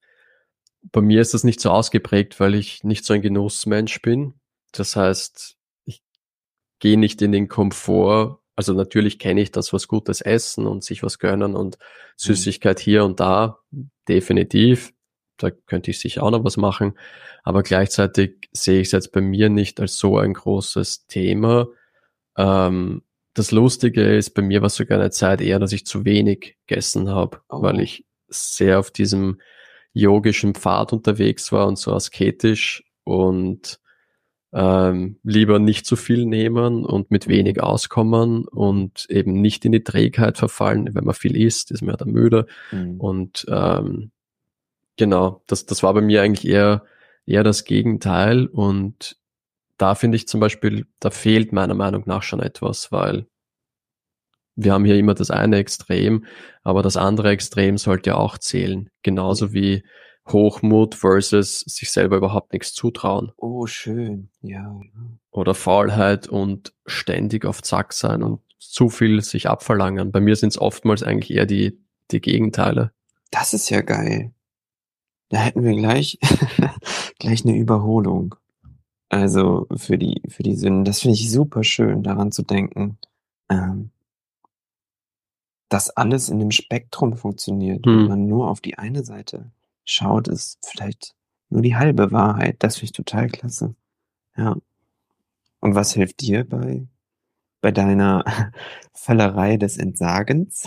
[0.91, 4.33] bei mir ist das nicht so ausgeprägt, weil ich nicht so ein Genussmensch bin.
[4.71, 6.01] Das heißt, ich
[6.79, 8.39] gehe nicht in den Komfort.
[8.55, 11.83] Also natürlich kenne ich das, was Gutes essen und sich was gönnen und mhm.
[12.17, 13.59] Süßigkeit hier und da,
[14.07, 14.93] definitiv.
[15.37, 16.97] Da könnte ich sicher auch noch was machen.
[17.43, 21.67] Aber gleichzeitig sehe ich es jetzt bei mir nicht als so ein großes Thema.
[22.35, 26.05] Ähm, das Lustige ist, bei mir war es sogar eine Zeit eher, dass ich zu
[26.05, 27.61] wenig gegessen habe, oh.
[27.61, 29.39] weil ich sehr auf diesem
[29.97, 33.79] yogischen Pfad unterwegs war und so asketisch und
[34.53, 39.83] ähm, lieber nicht zu viel nehmen und mit wenig auskommen und eben nicht in die
[39.83, 40.93] Trägheit verfallen.
[40.93, 42.47] Wenn man viel isst, ist man ja dann müde.
[42.71, 42.99] Mhm.
[42.99, 44.11] Und ähm,
[44.95, 46.83] genau, das, das war bei mir eigentlich eher,
[47.25, 48.45] eher das Gegenteil.
[48.45, 49.17] Und
[49.77, 53.27] da finde ich zum Beispiel, da fehlt meiner Meinung nach schon etwas, weil
[54.57, 56.25] wir haben hier immer das eine Extrem,
[56.63, 58.89] aber das andere Extrem sollte auch zählen.
[59.03, 59.83] Genauso wie
[60.27, 63.31] Hochmut versus sich selber überhaupt nichts zutrauen.
[63.37, 64.79] Oh, schön, ja.
[65.31, 70.11] Oder Faulheit und ständig auf Zack sein und zu viel sich abverlangen.
[70.11, 72.91] Bei mir sind es oftmals eigentlich eher die, die Gegenteile.
[73.29, 74.33] Das ist ja geil.
[75.29, 76.17] Da hätten wir gleich,
[77.19, 78.35] gleich eine Überholung.
[79.09, 80.83] Also für die, für die Sünden.
[80.83, 82.97] Das finde ich super schön, daran zu denken.
[83.49, 83.91] Ähm,
[85.69, 87.97] dass alles in dem Spektrum funktioniert, hm.
[87.97, 89.51] wenn man nur auf die eine Seite
[89.83, 91.13] schaut, ist vielleicht
[91.49, 92.57] nur die halbe Wahrheit.
[92.59, 93.75] Das finde ich total klasse.
[94.35, 94.55] Ja.
[95.59, 96.87] Und was hilft dir bei
[97.61, 98.23] bei deiner
[98.93, 100.63] Völlerei des Entsagens.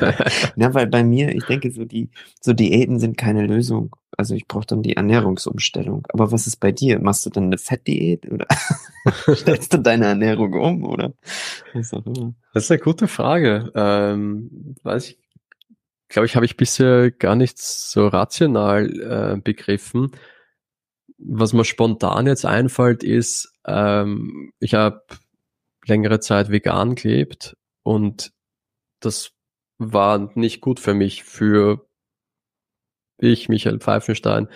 [0.56, 3.94] ja, weil bei mir, ich denke, so die, so Diäten sind keine Lösung.
[4.16, 6.06] Also ich brauche dann die Ernährungsumstellung.
[6.08, 6.98] Aber was ist bei dir?
[6.98, 8.46] Machst du dann eine Fettdiät oder
[9.34, 11.12] stellst du deine Ernährung um oder
[11.74, 12.34] was auch immer?
[12.54, 13.70] Das ist eine gute Frage.
[13.74, 15.18] Ähm, weiß ich,
[16.08, 20.12] glaube ich, habe ich bisher gar nicht so rational äh, begriffen.
[21.18, 25.02] Was mir spontan jetzt einfällt, ist, ähm, ich habe
[25.86, 28.32] längere Zeit vegan gelebt und
[29.00, 29.32] das
[29.78, 31.86] war nicht gut für mich, für
[33.18, 34.48] ich, Michael Pfeifenstein,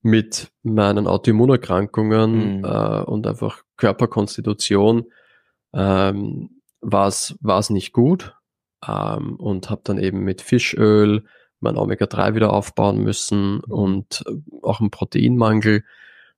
[0.00, 2.64] mit meinen Autoimmunerkrankungen mhm.
[2.64, 5.06] äh, und einfach Körperkonstitution
[5.72, 8.36] ähm, war es nicht gut
[8.86, 11.24] ähm, und habe dann eben mit Fischöl
[11.60, 13.64] mein Omega-3 wieder aufbauen müssen mhm.
[13.68, 15.84] und äh, auch einen Proteinmangel.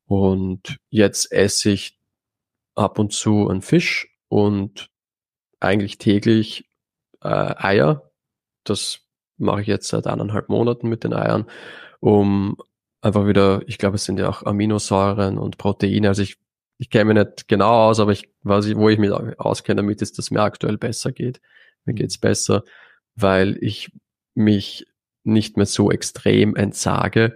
[0.07, 1.99] Und jetzt esse ich
[2.75, 4.91] ab und zu einen Fisch und
[5.59, 6.71] eigentlich täglich
[7.23, 8.11] äh, Eier.
[8.65, 9.01] Das
[9.37, 11.47] mache ich jetzt seit eineinhalb Monaten mit den Eiern,
[11.99, 12.57] um
[13.03, 16.09] einfach wieder, ich glaube, es sind ja auch Aminosäuren und Proteine.
[16.09, 16.39] Also ich,
[16.79, 20.17] ich kenne mich nicht genau aus, aber ich weiß, wo ich mich auskenne damit, ist,
[20.17, 21.41] dass es mir aktuell besser geht.
[21.85, 22.63] Mir geht's besser,
[23.17, 23.91] weil ich
[24.35, 24.87] mich
[25.25, 27.35] nicht mehr so extrem entsage,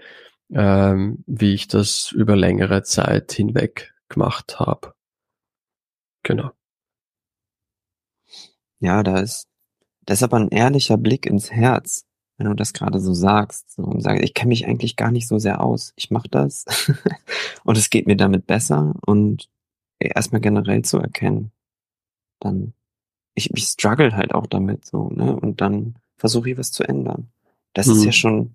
[0.53, 4.95] ähm, wie ich das über längere Zeit hinweg gemacht habe.
[6.23, 6.53] Genau.
[8.85, 9.49] Ja, da ist,
[10.05, 12.05] das ist aber ein ehrlicher Blick ins Herz,
[12.37, 15.27] wenn du das gerade so sagst so, und sagst, ich kenne mich eigentlich gar nicht
[15.27, 15.95] so sehr aus.
[15.97, 16.67] Ich mache das
[17.65, 19.49] und es geht mir damit besser und
[19.99, 21.51] erstmal generell zu erkennen,
[22.41, 22.75] dann
[23.35, 25.35] ich, ich struggle halt auch damit so, ne?
[25.35, 27.29] Und dann versuche ich was zu ändern.
[27.73, 27.95] Das mhm.
[27.95, 28.55] ist ja schon,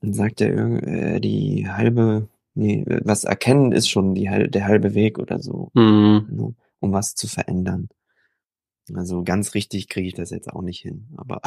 [0.00, 5.18] dann sagt er äh, die halbe, nee, was erkennen ist schon die, der halbe Weg
[5.18, 6.26] oder so, mhm.
[6.30, 6.54] ne?
[6.78, 7.88] um was zu verändern.
[8.94, 11.40] Also ganz richtig kriege ich das jetzt auch nicht hin, aber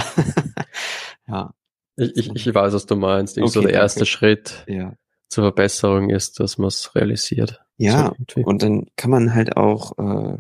[1.28, 1.54] ja.
[1.96, 3.38] Ich, ich, ich weiß, was du meinst.
[3.38, 3.84] Okay, so der danke.
[3.84, 4.94] erste Schritt ja.
[5.30, 7.62] zur Verbesserung ist, dass man es realisiert.
[7.78, 10.38] Ja, so und dann kann man halt auch äh,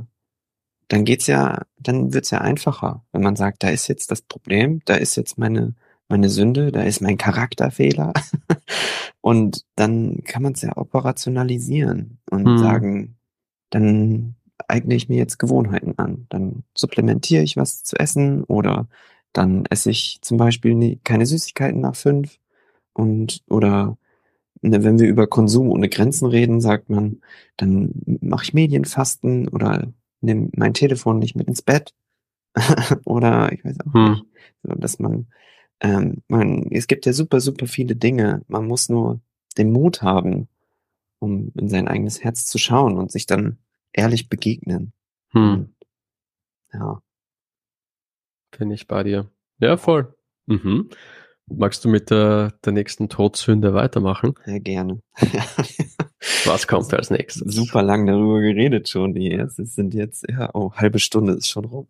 [0.93, 4.82] dann geht's ja, dann wird's ja einfacher, wenn man sagt, da ist jetzt das Problem,
[4.86, 5.73] da ist jetzt meine,
[6.08, 8.13] meine Sünde, da ist mein Charakterfehler.
[9.21, 12.58] und dann kann man es ja operationalisieren und hm.
[12.60, 13.15] sagen,
[13.71, 14.36] dann
[14.73, 16.25] eigne ich mir jetzt Gewohnheiten an.
[16.29, 18.88] Dann supplementiere ich was zu essen oder
[19.31, 22.39] dann esse ich zum Beispiel nie, keine Süßigkeiten nach fünf
[22.93, 23.97] und oder
[24.62, 27.21] ne, wenn wir über Konsum ohne Grenzen reden, sagt man,
[27.57, 31.93] dann mache ich Medienfasten oder nehme mein Telefon nicht mit ins Bett.
[33.05, 34.12] Oder ich weiß auch hm.
[34.12, 34.25] nicht.
[34.63, 35.27] So, dass man,
[35.81, 38.43] ähm, man, es gibt ja super, super viele Dinge.
[38.47, 39.19] Man muss nur
[39.57, 40.47] den Mut haben,
[41.19, 43.57] um in sein eigenes Herz zu schauen und sich dann
[43.93, 44.93] ehrlich begegnen.
[45.32, 45.73] Hm.
[46.73, 47.01] Ja.
[48.58, 49.29] Bin ich bei dir.
[49.60, 50.13] Ja, voll.
[50.45, 50.89] Mhm.
[51.47, 54.34] Magst du mit der, der nächsten Todsünde weitermachen?
[54.45, 55.01] Ja, gerne.
[56.45, 57.53] Was kommt als nächstes?
[57.53, 59.13] Super lang darüber geredet schon.
[59.13, 61.88] Die ersten sind jetzt, ja, oh, halbe Stunde ist schon rum.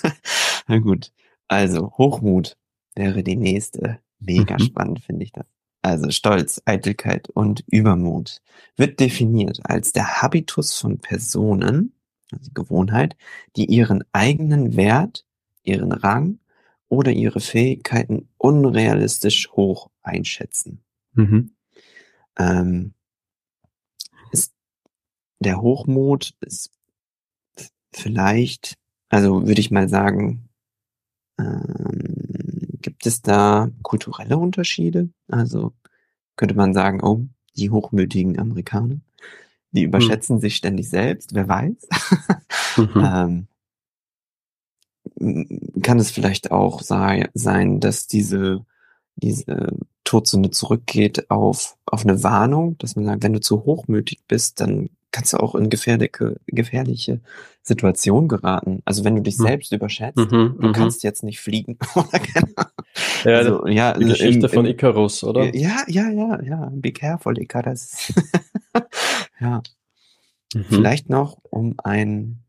[0.66, 1.12] Na gut.
[1.48, 2.56] Also, Hochmut
[2.94, 4.00] wäre die nächste.
[4.18, 4.64] Mega mhm.
[4.64, 5.46] spannend finde ich das.
[5.82, 8.42] Also Stolz, Eitelkeit und Übermut
[8.76, 11.94] wird definiert als der Habitus von Personen,
[12.32, 13.16] also Gewohnheit,
[13.56, 15.24] die ihren eigenen Wert,
[15.62, 16.38] ihren Rang
[16.88, 20.82] oder ihre Fähigkeiten unrealistisch hoch einschätzen.
[21.14, 21.52] Mhm.
[22.38, 22.92] Ähm,
[24.32, 24.52] ist
[25.38, 26.70] der Hochmut ist
[27.92, 28.76] vielleicht,
[29.08, 30.48] also würde ich mal sagen,
[31.38, 32.19] ähm,
[32.82, 35.10] gibt es da kulturelle Unterschiede?
[35.28, 35.72] Also
[36.36, 39.00] könnte man sagen, oh, die hochmütigen Amerikaner,
[39.72, 39.88] die hm.
[39.88, 40.40] überschätzen mhm.
[40.40, 41.88] sich ständig selbst, wer weiß.
[42.76, 42.88] mhm.
[42.96, 43.46] ähm,
[45.82, 48.64] kann es vielleicht auch sei, sein, dass diese,
[49.16, 54.60] diese Todsünde zurückgeht auf, auf eine Warnung, dass man sagt, wenn du zu hochmütig bist,
[54.60, 57.20] dann kannst du auch in gefährliche, gefährliche
[57.62, 58.82] Situationen geraten.
[58.84, 59.46] Also wenn du dich hm.
[59.46, 60.72] selbst überschätzt, mhm, du mhm.
[60.72, 61.78] kannst jetzt nicht fliegen.
[63.24, 65.54] ja, also, ja, die Geschichte im, von Icarus, oder?
[65.54, 66.70] Ja, ja, ja, ja.
[66.72, 68.12] Be careful, Icarus.
[69.40, 69.62] ja.
[70.54, 70.64] Mhm.
[70.68, 72.40] Vielleicht noch um ein,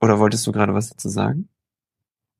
[0.00, 1.48] oder wolltest du gerade was dazu sagen?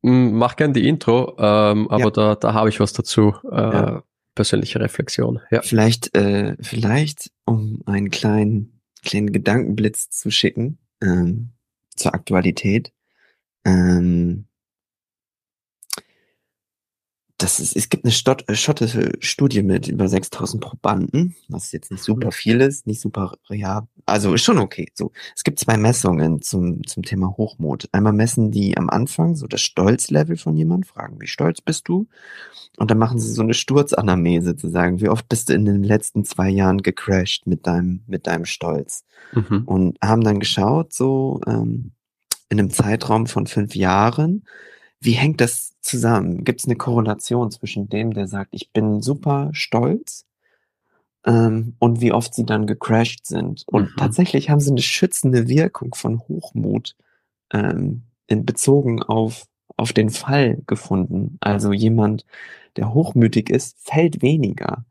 [0.03, 2.11] Mach gern die Intro, ähm, aber ja.
[2.11, 3.35] da, da habe ich was dazu.
[3.51, 4.03] Äh, ja.
[4.35, 5.41] Persönliche Reflexion.
[5.51, 5.63] Ja.
[5.63, 8.74] Vielleicht, äh, vielleicht, um einen kleinen,
[9.05, 11.51] kleinen Gedankenblitz zu schicken ähm,
[11.95, 12.93] zur Aktualität.
[13.65, 14.47] Ähm,
[17.45, 21.91] das ist, es gibt eine Stott, äh, schottische Studie mit über 6000 Probanden, was jetzt
[21.91, 22.33] nicht super mhm.
[22.33, 24.89] viel ist, nicht super, ja, also ist schon okay.
[24.95, 27.87] So, es gibt zwei Messungen zum, zum Thema Hochmut.
[27.93, 32.09] Einmal messen die am Anfang so das Stolzlevel von jemandem, fragen, wie stolz bist du?
[32.79, 35.83] Und dann machen sie so eine Sturzanamnese zu sagen, wie oft bist du in den
[35.83, 39.05] letzten zwei Jahren gecrashed mit deinem, mit deinem Stolz?
[39.35, 39.65] Mhm.
[39.67, 41.93] Und haben dann geschaut, so ähm,
[42.49, 44.45] in einem Zeitraum von fünf Jahren,
[45.01, 46.45] wie hängt das zusammen?
[46.45, 50.27] Gibt es eine Korrelation zwischen dem, der sagt, ich bin super stolz
[51.27, 53.65] ähm, und wie oft sie dann gecrashed sind?
[53.67, 53.97] Und mhm.
[53.97, 56.97] tatsächlich haben sie eine schützende Wirkung von Hochmut
[57.53, 61.37] ähm, in, bezogen auf, auf den Fall gefunden.
[61.41, 62.25] Also jemand,
[62.77, 64.85] der hochmütig ist, fällt weniger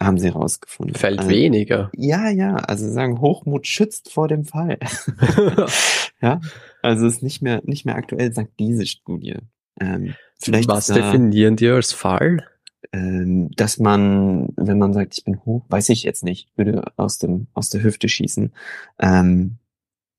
[0.00, 0.94] haben sie rausgefunden.
[0.94, 1.90] Fällt also, weniger.
[1.96, 4.78] Ja, ja, also sagen, Hochmut schützt vor dem Fall.
[6.20, 6.40] ja,
[6.86, 9.36] also ist nicht mehr, nicht mehr aktuell, sagt diese Studie.
[9.80, 12.46] Ähm, vielleicht Was definieren die als Fall?
[12.92, 17.18] Ähm, dass man, wenn man sagt, ich bin hoch, weiß ich jetzt nicht, würde aus
[17.18, 18.52] dem, aus der Hüfte schießen,
[19.00, 19.56] ähm,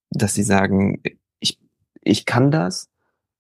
[0.10, 1.02] dass sie sagen,
[1.40, 1.60] ich,
[2.02, 2.90] ich kann das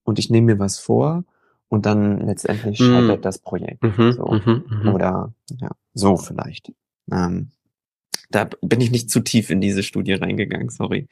[0.03, 1.25] und ich nehme mir was vor
[1.67, 2.85] und dann letztendlich mhm.
[2.85, 3.83] scheitert das Projekt.
[3.83, 4.25] Mhm, so.
[4.25, 6.71] Mhm, mhm, Oder ja, so vielleicht.
[7.11, 7.51] Ähm,
[8.29, 11.07] da bin ich nicht zu tief in diese Studie reingegangen, sorry.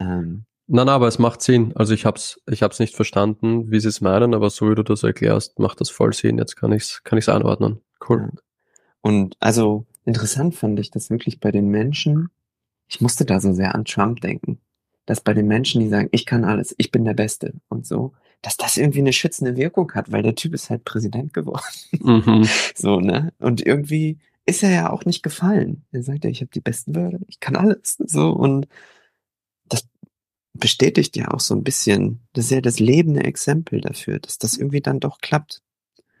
[0.00, 1.72] Ähm, Nein, nein, aber es macht Sinn.
[1.74, 4.82] Also ich hab's, ich hab's nicht verstanden, wie sie es meinen, aber so wie du
[4.82, 6.38] das erklärst, macht das voll Sinn.
[6.38, 7.82] Jetzt kann ich's, kann ich's einordnen.
[8.08, 8.30] Cool.
[9.02, 12.30] Und also interessant fand ich das wirklich bei den Menschen.
[12.88, 14.60] Ich musste da so sehr an Trump denken,
[15.04, 18.14] dass bei den Menschen, die sagen, ich kann alles, ich bin der Beste und so,
[18.40, 21.60] dass das irgendwie eine schützende Wirkung hat, weil der Typ ist halt Präsident geworden.
[22.00, 22.48] Mhm.
[22.74, 23.34] So, ne?
[23.38, 25.84] Und irgendwie ist er ja auch nicht gefallen.
[25.92, 27.98] Er sagt ja, ich habe die besten Wörter, ich kann alles.
[27.98, 28.68] So, und
[30.54, 34.56] bestätigt ja auch so ein bisschen, das ist ja das lebende Exempel dafür, dass das
[34.56, 35.62] irgendwie dann doch klappt.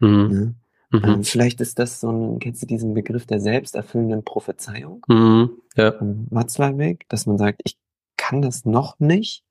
[0.00, 0.28] Mhm.
[0.28, 0.54] Ne?
[0.90, 1.04] Mhm.
[1.04, 5.04] Ähm, vielleicht ist das so ein, kennst du diesen Begriff der selbsterfüllenden Prophezeiung?
[5.08, 5.50] Mhm.
[5.76, 5.94] Ja.
[6.00, 7.76] Watzlawick, dass man sagt, ich
[8.16, 9.44] kann das noch nicht,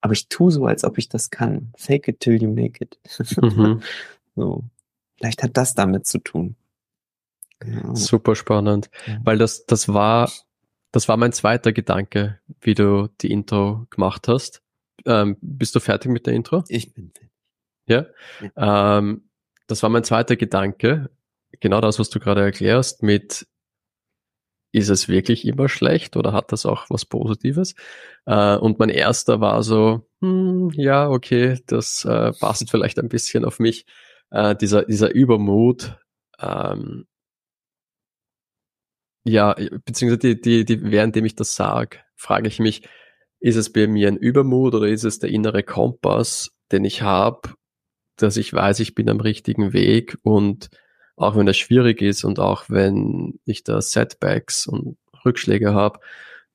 [0.00, 1.72] aber ich tue so, als ob ich das kann.
[1.76, 2.98] Fake it till you make it.
[3.40, 3.82] Mhm.
[4.36, 4.64] so.
[5.16, 6.56] Vielleicht hat das damit zu tun.
[7.64, 7.94] Ja.
[7.94, 9.20] Super spannend, ja.
[9.22, 10.30] weil das, das war,
[10.92, 14.62] das war mein zweiter Gedanke, wie du die Intro gemacht hast.
[15.06, 16.64] Ähm, bist du fertig mit der Intro?
[16.68, 17.30] Ich bin fertig.
[17.86, 18.06] Ja.
[18.56, 18.98] ja.
[18.98, 19.30] Ähm,
[19.66, 21.10] das war mein zweiter Gedanke.
[21.60, 23.46] Genau das, was du gerade erklärst, mit
[24.72, 27.74] ist es wirklich immer schlecht oder hat das auch was Positives?
[28.26, 33.44] Äh, und mein erster war so, hm, ja, okay, das äh, passt vielleicht ein bisschen
[33.44, 33.86] auf mich.
[34.30, 35.98] Äh, dieser, dieser Übermut,
[36.38, 37.06] ähm,
[39.24, 39.54] ja,
[39.84, 42.88] beziehungsweise die, die, die, währenddem ich das sage, frage ich mich,
[43.40, 47.54] ist es bei mir ein Übermut oder ist es der innere Kompass, den ich habe,
[48.16, 50.68] dass ich weiß, ich bin am richtigen Weg und
[51.16, 56.00] auch wenn das schwierig ist und auch wenn ich da Setbacks und Rückschläge habe,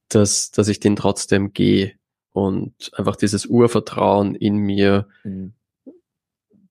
[0.10, 1.94] dass, dass ich den trotzdem gehe
[2.32, 5.54] und einfach dieses Urvertrauen in mir, mhm.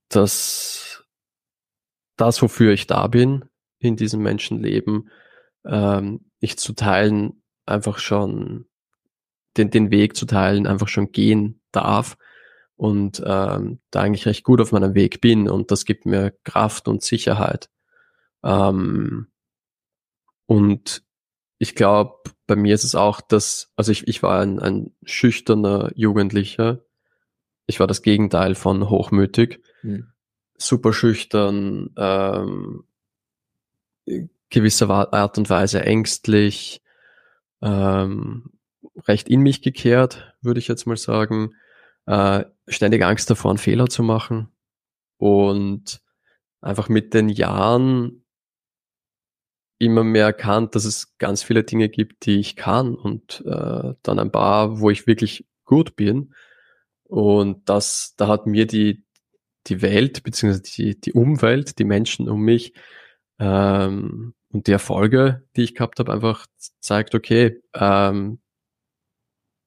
[0.08, 1.04] dass
[2.16, 3.44] das, wofür ich da bin,
[3.78, 5.10] in diesem Menschenleben,
[5.66, 8.66] ähm, ich zu teilen einfach schon
[9.56, 12.16] den, den Weg zu teilen einfach schon gehen darf
[12.76, 16.88] und ähm, da eigentlich recht gut auf meinem Weg bin und das gibt mir Kraft
[16.88, 17.70] und Sicherheit.
[18.42, 19.28] Ähm,
[20.46, 21.02] und
[21.58, 25.90] ich glaube, bei mir ist es auch, dass, also ich, ich war ein, ein schüchterner
[25.94, 26.84] Jugendlicher.
[27.66, 29.62] Ich war das Gegenteil von hochmütig.
[29.82, 30.08] Mhm.
[30.56, 32.84] Super schüchtern, ähm,
[34.54, 36.80] gewisser Art und Weise ängstlich,
[37.60, 38.52] ähm,
[39.06, 41.54] recht in mich gekehrt, würde ich jetzt mal sagen.
[42.06, 44.48] Äh, ständig Angst davor, einen Fehler zu machen.
[45.16, 46.00] Und
[46.60, 48.24] einfach mit den Jahren
[49.78, 54.18] immer mehr erkannt, dass es ganz viele Dinge gibt, die ich kann und äh, dann
[54.18, 56.32] ein paar, wo ich wirklich gut bin.
[57.02, 59.04] Und das, da hat mir die,
[59.66, 62.72] die Welt, beziehungsweise die, die Umwelt, die Menschen um mich
[63.38, 66.46] ähm, und die Erfolge, die ich gehabt habe, einfach
[66.80, 68.38] zeigt, okay, ähm,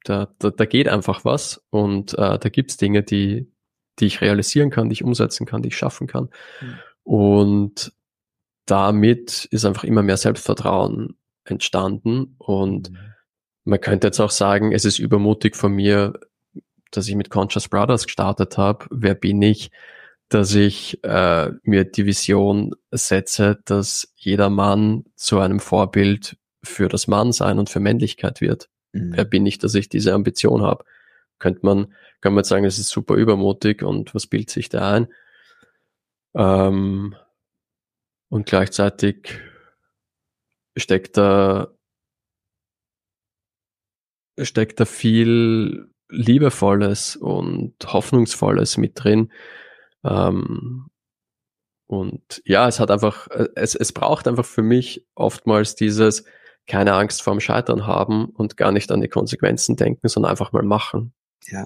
[0.06, 3.52] da, da, da geht einfach was und äh, da gibt's Dinge, die,
[4.00, 6.30] die ich realisieren kann, die ich umsetzen kann, die ich schaffen kann.
[6.62, 6.80] Mhm.
[7.04, 7.94] Und
[8.66, 12.98] damit ist einfach immer mehr Selbstvertrauen entstanden und mhm.
[13.66, 16.14] man könnte jetzt auch sagen, es ist übermutig von mir,
[16.92, 18.86] dass ich mit Conscious Brothers gestartet habe.
[18.90, 19.70] Wer bin ich,
[20.30, 27.08] dass ich äh, mir die Vision setze, dass jeder Mann zu einem Vorbild für das
[27.08, 28.70] Mannsein und für Männlichkeit wird?
[28.92, 29.14] Mhm.
[29.16, 30.84] Wer bin ich, dass ich diese Ambition habe?
[31.40, 34.94] Könnte man, kann man jetzt sagen, es ist super übermutig und was bildet sich da
[34.94, 35.08] ein?
[36.36, 37.16] Ähm,
[38.30, 39.40] und gleichzeitig
[40.76, 41.74] steckt da
[44.40, 49.32] steckt da viel Liebevolles und Hoffnungsvolles mit drin.
[50.04, 50.88] Ähm,
[51.88, 56.26] und ja, es hat einfach, es, es braucht einfach für mich oftmals dieses
[56.66, 60.64] keine Angst vorm Scheitern haben und gar nicht an die Konsequenzen denken, sondern einfach mal
[60.64, 61.14] machen.
[61.46, 61.66] Ja.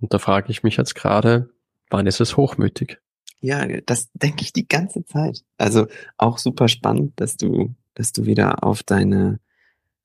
[0.00, 1.50] Und da frage ich mich jetzt gerade,
[1.90, 3.00] wann ist es hochmütig?
[3.40, 5.44] Ja, das denke ich die ganze Zeit.
[5.58, 9.40] Also auch super spannend, dass du, dass du wieder auf deine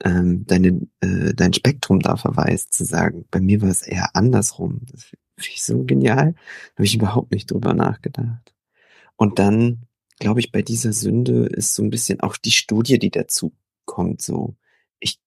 [0.04, 4.82] ähm, deine, äh, dein Spektrum da verweist, zu sagen, bei mir war es eher andersrum.
[4.92, 6.36] Das finde ich so genial.
[6.76, 8.54] Habe ich überhaupt nicht drüber nachgedacht.
[9.16, 9.84] Und dann,
[10.20, 13.54] glaube ich, bei dieser Sünde ist so ein bisschen auch die Studie, die dazu
[13.86, 14.56] kommt, so,
[15.00, 15.20] ich,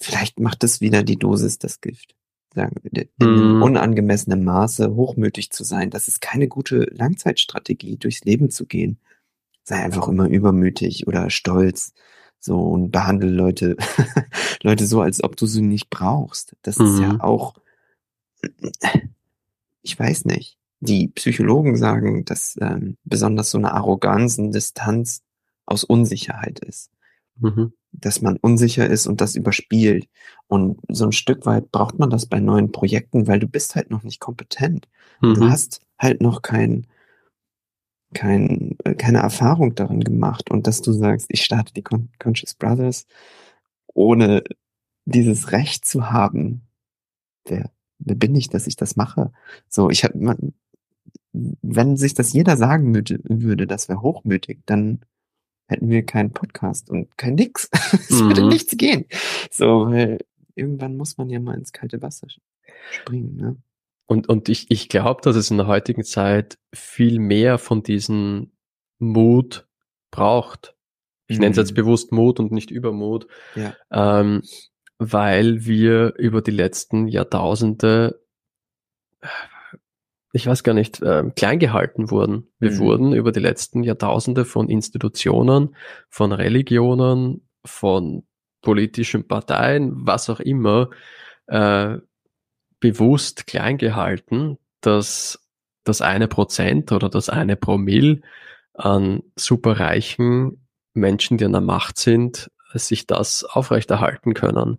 [0.00, 2.14] vielleicht macht das wieder die Dosis das Gift.
[2.54, 3.62] Sagen, in mm.
[3.62, 5.90] unangemessenem Maße hochmütig zu sein.
[5.90, 8.98] Das ist keine gute Langzeitstrategie, durchs Leben zu gehen.
[9.62, 11.92] Sei einfach immer übermütig oder stolz
[12.38, 13.76] so und behandle Leute,
[14.62, 16.56] Leute so, als ob du sie nicht brauchst.
[16.62, 16.86] Das mhm.
[16.86, 17.20] ist ja mhm.
[17.20, 17.54] auch,
[19.82, 20.58] ich weiß nicht.
[20.80, 25.22] Die Psychologen sagen, dass ähm, besonders so eine Arroganz und Distanz
[25.64, 26.90] aus Unsicherheit ist.
[27.38, 27.72] Mhm.
[27.92, 30.08] Dass man unsicher ist und das überspielt.
[30.48, 33.90] Und so ein Stück weit braucht man das bei neuen Projekten, weil du bist halt
[33.90, 34.88] noch nicht kompetent.
[35.20, 35.34] Mhm.
[35.34, 36.86] Du hast halt noch kein,
[38.14, 42.54] kein, äh, keine Erfahrung darin gemacht und dass du sagst, ich starte die Con Conscious
[42.54, 43.06] Brothers,
[43.86, 44.42] ohne
[45.06, 46.62] dieses Recht zu haben,
[47.46, 49.32] wer, wer bin ich, dass ich das mache?
[49.68, 50.36] So, ich habe,
[51.32, 55.00] wenn sich das jeder sagen würde, das wäre hochmütig, dann
[55.68, 57.68] hätten wir keinen Podcast und kein Nix.
[57.92, 58.28] es mhm.
[58.28, 59.06] würde nichts gehen.
[59.50, 60.18] So, weil
[60.54, 62.28] irgendwann muss man ja mal ins kalte Wasser
[62.90, 63.56] springen, ne?
[64.08, 68.52] Und, und ich, ich glaube, dass es in der heutigen Zeit viel mehr von diesem
[68.98, 69.66] Mut
[70.12, 70.76] braucht.
[71.26, 71.42] Ich mhm.
[71.42, 73.26] nenne es jetzt bewusst Mut und nicht Übermut,
[73.56, 73.74] ja.
[73.90, 74.42] ähm,
[74.98, 78.20] weil wir über die letzten Jahrtausende,
[80.32, 82.48] ich weiß gar nicht, äh, klein gehalten wurden.
[82.58, 82.78] Wir mhm.
[82.78, 85.76] wurden über die letzten Jahrtausende von Institutionen,
[86.08, 88.26] von Religionen, von
[88.62, 90.90] politischen Parteien, was auch immer,
[91.46, 91.98] äh,
[92.80, 95.46] bewusst klein gehalten, dass
[95.84, 98.20] das eine Prozent oder das eine Promille
[98.74, 104.78] an superreichen Menschen, die an der Macht sind, sich das aufrechterhalten können.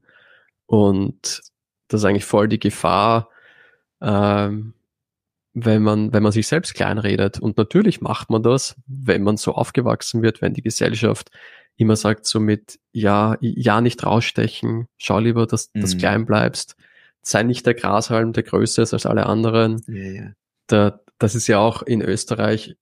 [0.65, 1.41] Und
[1.88, 3.29] das ist eigentlich voll die Gefahr,
[4.01, 4.73] ähm,
[5.53, 7.39] wenn man, wenn man sich selbst kleinredet.
[7.39, 11.31] Und natürlich macht man das, wenn man so aufgewachsen wird, wenn die Gesellschaft
[11.77, 15.97] immer sagt so mit, ja, ja nicht rausstechen, schau lieber, dass du mhm.
[15.97, 16.75] klein bleibst
[17.27, 19.83] sei nicht der Grashalm, der größer ist als alle anderen.
[19.88, 20.31] Ja, ja.
[20.67, 22.75] Da, das ist ja auch in Österreich,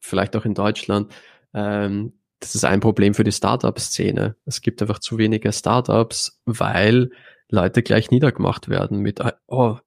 [0.00, 1.12] vielleicht auch in Deutschland,
[1.54, 4.36] ähm, das ist ein Problem für die Startup-Szene.
[4.44, 7.10] Es gibt einfach zu wenige Startups, weil
[7.48, 9.78] Leute gleich niedergemacht werden mit, oh,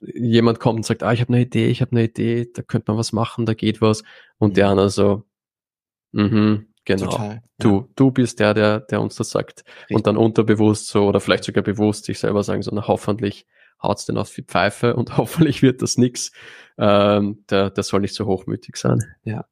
[0.00, 2.90] jemand kommt und sagt, ah, ich habe eine Idee, ich habe eine Idee, da könnte
[2.90, 4.02] man was machen, da geht was.
[4.38, 5.24] Und der andere so,
[6.12, 7.10] mhm, Genau.
[7.10, 7.42] Total, ja.
[7.58, 9.64] Du, du bist der, der, der uns das sagt.
[9.66, 9.96] Richtig.
[9.96, 13.46] Und dann unterbewusst so oder vielleicht sogar bewusst sich selber sagen, so, na, hoffentlich
[13.82, 16.32] haut's den auf die Pfeife und hoffentlich wird das nix.
[16.78, 19.02] Ähm, der, der soll nicht so hochmütig sein.
[19.24, 19.44] Ja.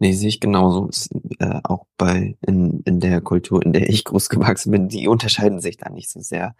[0.00, 0.88] Nee, sehe ich genauso.
[0.88, 5.06] Ist, äh, auch bei in, in der Kultur, in der ich groß gewachsen bin, die
[5.06, 6.56] unterscheiden sich da nicht so sehr.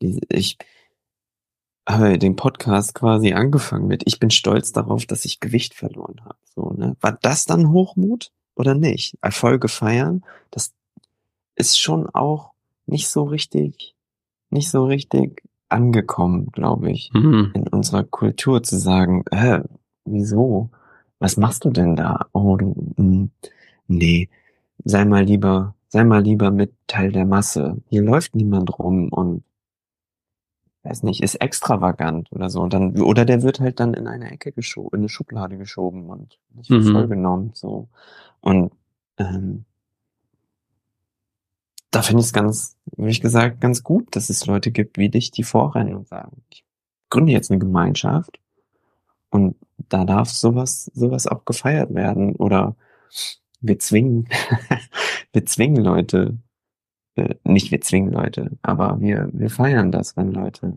[0.00, 0.56] Die, ich
[1.88, 6.38] habe den Podcast quasi angefangen mit, ich bin stolz darauf, dass ich Gewicht verloren habe.
[6.54, 6.96] So, ne?
[7.00, 8.32] War das dann Hochmut?
[8.56, 9.16] oder nicht.
[9.20, 10.74] Erfolge feiern, das
[11.54, 12.52] ist schon auch
[12.86, 13.94] nicht so richtig,
[14.50, 17.52] nicht so richtig angekommen, glaube ich, mhm.
[17.54, 19.60] in unserer Kultur zu sagen, äh,
[20.04, 20.70] wieso?
[21.18, 22.26] Was machst du denn da?
[22.32, 23.30] Oh, du, mh, hm,
[23.88, 24.28] nee,
[24.84, 27.78] sei mal lieber, sei mal lieber mit Teil der Masse.
[27.88, 29.44] Hier läuft niemand rum und
[30.82, 32.60] weiß nicht, ist extravagant oder so.
[32.60, 36.08] Und dann, oder der wird halt dann in eine Ecke geschoben, in eine Schublade geschoben
[36.08, 36.92] und nicht mhm.
[36.92, 37.88] vollgenommen, so.
[38.40, 38.72] Und,
[39.18, 39.64] ähm,
[41.90, 45.08] da finde ich es ganz, wie ich gesagt, ganz gut, dass es Leute gibt wie
[45.08, 46.64] dich, die vorrennen und sagen, ich
[47.08, 48.38] gründe jetzt eine Gemeinschaft
[49.36, 49.56] und
[49.88, 52.76] da darf sowas, sowas auch gefeiert werden oder
[53.60, 54.28] wir zwingen,
[55.32, 56.38] wir zwingen Leute
[57.16, 60.74] äh, nicht wir zwingen Leute, aber wir, wir feiern das, wenn Leute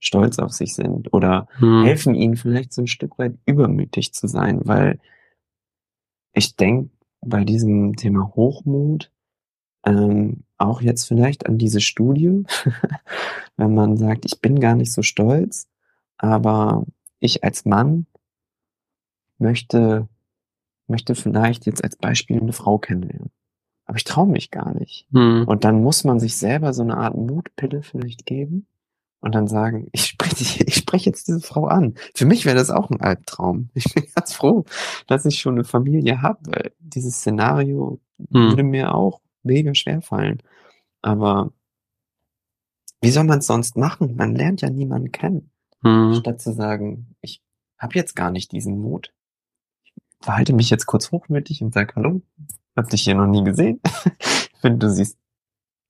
[0.00, 1.84] stolz auf sich sind oder hm.
[1.84, 4.98] helfen ihnen vielleicht so ein Stück weit übermütig zu sein, weil
[6.32, 9.12] ich denke bei diesem Thema Hochmut
[9.84, 12.44] ähm, auch jetzt vielleicht an diese Studie,
[13.56, 15.68] wenn man sagt, ich bin gar nicht so stolz,
[16.18, 16.84] aber
[17.20, 18.06] ich als Mann
[19.38, 20.08] möchte,
[20.86, 23.30] möchte vielleicht jetzt als Beispiel eine Frau kennenlernen.
[23.84, 25.06] Aber ich traue mich gar nicht.
[25.12, 25.44] Hm.
[25.46, 28.66] Und dann muss man sich selber so eine Art Mutpille vielleicht geben
[29.20, 31.94] und dann sagen, ich spreche, ich spreche jetzt diese Frau an.
[32.14, 33.70] Für mich wäre das auch ein Albtraum.
[33.74, 34.64] Ich bin ganz froh,
[35.06, 38.50] dass ich schon eine Familie habe, weil dieses Szenario hm.
[38.50, 40.42] würde mir auch mega schwer fallen.
[41.02, 41.52] Aber
[43.00, 44.16] wie soll man es sonst machen?
[44.16, 45.50] Man lernt ja niemanden kennen.
[45.82, 46.14] Hm.
[46.14, 47.42] Statt zu sagen, ich
[47.78, 49.12] habe jetzt gar nicht diesen Mut.
[49.84, 52.22] Ich verhalte mich jetzt kurz hochmütig und sage, hallo,
[52.76, 53.80] hab dich hier noch nie gesehen.
[54.18, 55.18] ich finde, du siehst,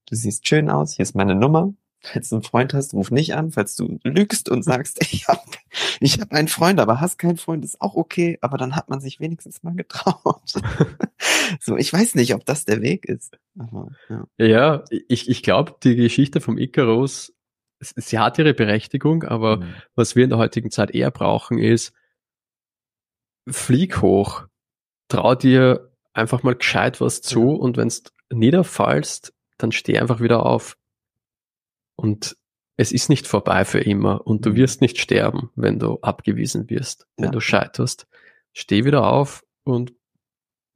[0.07, 1.73] du siehst schön aus, hier ist meine Nummer.
[2.03, 3.51] Falls du einen Freund hast, ruf nicht an.
[3.51, 5.43] Falls du lügst und sagst, ich habe
[6.01, 8.39] ich hab einen Freund, aber hast keinen Freund, ist auch okay.
[8.41, 10.55] Aber dann hat man sich wenigstens mal getraut.
[11.61, 13.37] so, ich weiß nicht, ob das der Weg ist.
[13.59, 14.27] Aber, ja.
[14.39, 17.35] ja, ich, ich glaube, die Geschichte vom Icarus,
[17.81, 19.75] sie hat ihre Berechtigung, aber mhm.
[19.95, 21.93] was wir in der heutigen Zeit eher brauchen, ist,
[23.49, 24.47] flieg hoch,
[25.09, 27.57] trau dir einfach mal gescheit was zu ja.
[27.57, 30.77] und wenn du niederfallst, dann steh einfach wieder auf.
[31.97, 32.37] Und
[32.77, 34.57] es ist nicht vorbei für immer und du mhm.
[34.57, 37.31] wirst nicht sterben, wenn du abgewiesen wirst, wenn ja.
[37.31, 38.07] du scheiterst.
[38.53, 39.93] Steh wieder auf und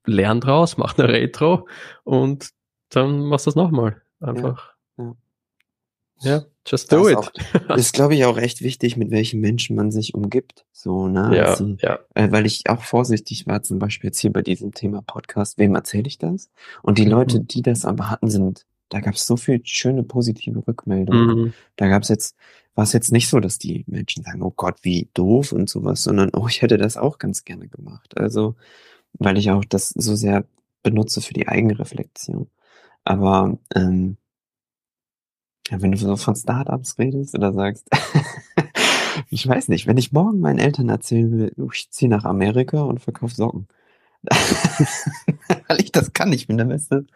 [0.07, 1.68] lern draus, mach eine Retro
[2.05, 2.50] und
[2.90, 4.02] dann machst du es nochmal.
[4.20, 4.74] Einfach.
[4.96, 5.14] Ja, ja.
[6.20, 7.16] Ja, just do it.
[7.16, 7.30] Auch,
[7.76, 10.64] ist, glaube ich, auch echt wichtig, mit welchen Menschen man sich umgibt.
[10.72, 11.36] So, ne?
[11.36, 11.98] Ja, also, ja.
[12.14, 15.74] Äh, weil ich auch vorsichtig war, zum Beispiel jetzt hier bei diesem Thema Podcast, wem
[15.74, 16.50] erzähle ich das?
[16.82, 17.10] Und die mhm.
[17.10, 21.38] Leute, die das aber hatten, sind da gab es so viel schöne positive Rückmeldungen.
[21.38, 21.52] Mhm.
[21.76, 22.36] Da gab es jetzt,
[22.74, 26.02] war es jetzt nicht so, dass die Menschen sagen, oh Gott, wie doof und sowas,
[26.02, 28.16] sondern oh, ich hätte das auch ganz gerne gemacht.
[28.16, 28.54] Also,
[29.14, 30.46] weil ich auch das so sehr
[30.82, 32.48] benutze für die Eigenreflexion.
[33.04, 34.16] Aber ähm,
[35.70, 37.88] ja, wenn du so von Startups redest oder sagst,
[39.30, 42.82] ich weiß nicht, wenn ich morgen meinen Eltern erzählen will, oh, ich ziehe nach Amerika
[42.82, 43.68] und verkaufe Socken.
[45.68, 47.06] Weil ich das kann, ich bin der beste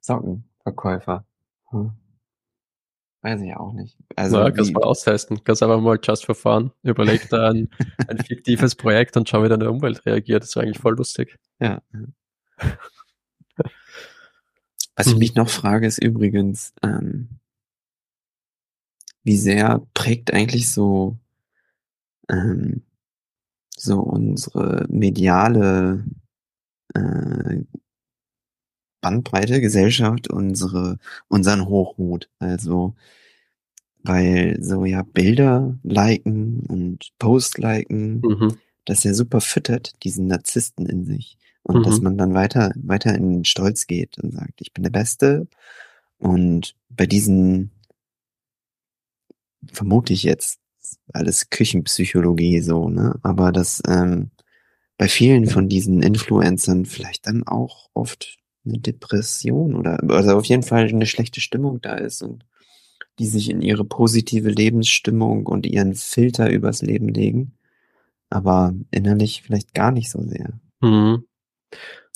[0.00, 0.44] Socken.
[0.62, 1.24] Verkäufer.
[1.70, 1.92] Hm.
[3.22, 3.96] Weiß ich auch nicht.
[4.16, 5.44] Also ja, kannst mal austesten.
[5.44, 6.72] Kannst einfach mal just for fun.
[6.82, 7.70] Überleg da ein,
[8.08, 10.42] ein fiktives Projekt und schau, wie deine Umwelt reagiert.
[10.42, 11.38] Das ist eigentlich voll lustig.
[11.60, 11.80] Ja.
[14.96, 15.18] Was ich mhm.
[15.20, 17.21] mich noch frage, ist übrigens, ähm,
[19.24, 21.16] wie sehr prägt eigentlich so,
[22.28, 22.82] ähm,
[23.76, 26.04] so unsere mediale
[26.94, 27.60] äh,
[29.02, 30.98] Bandbreite Gesellschaft unsere,
[31.28, 32.30] unseren Hochmut.
[32.38, 32.94] Also,
[34.02, 38.56] weil so ja Bilder liken und Post liken, mhm.
[38.86, 41.36] das ja super füttert, diesen Narzissten in sich.
[41.64, 41.82] Und mhm.
[41.82, 45.46] dass man dann weiter, weiter in den Stolz geht und sagt, ich bin der Beste.
[46.18, 47.72] Und bei diesen,
[49.70, 50.58] vermute ich jetzt,
[51.12, 53.18] alles Küchenpsychologie so, ne?
[53.22, 54.30] Aber dass ähm,
[54.98, 60.62] bei vielen von diesen Influencern vielleicht dann auch oft eine Depression oder also auf jeden
[60.62, 62.44] Fall eine schlechte Stimmung da ist und
[63.18, 67.58] die sich in ihre positive Lebensstimmung und ihren Filter übers Leben legen,
[68.30, 70.52] aber innerlich vielleicht gar nicht so sehr.
[70.80, 71.24] Mhm.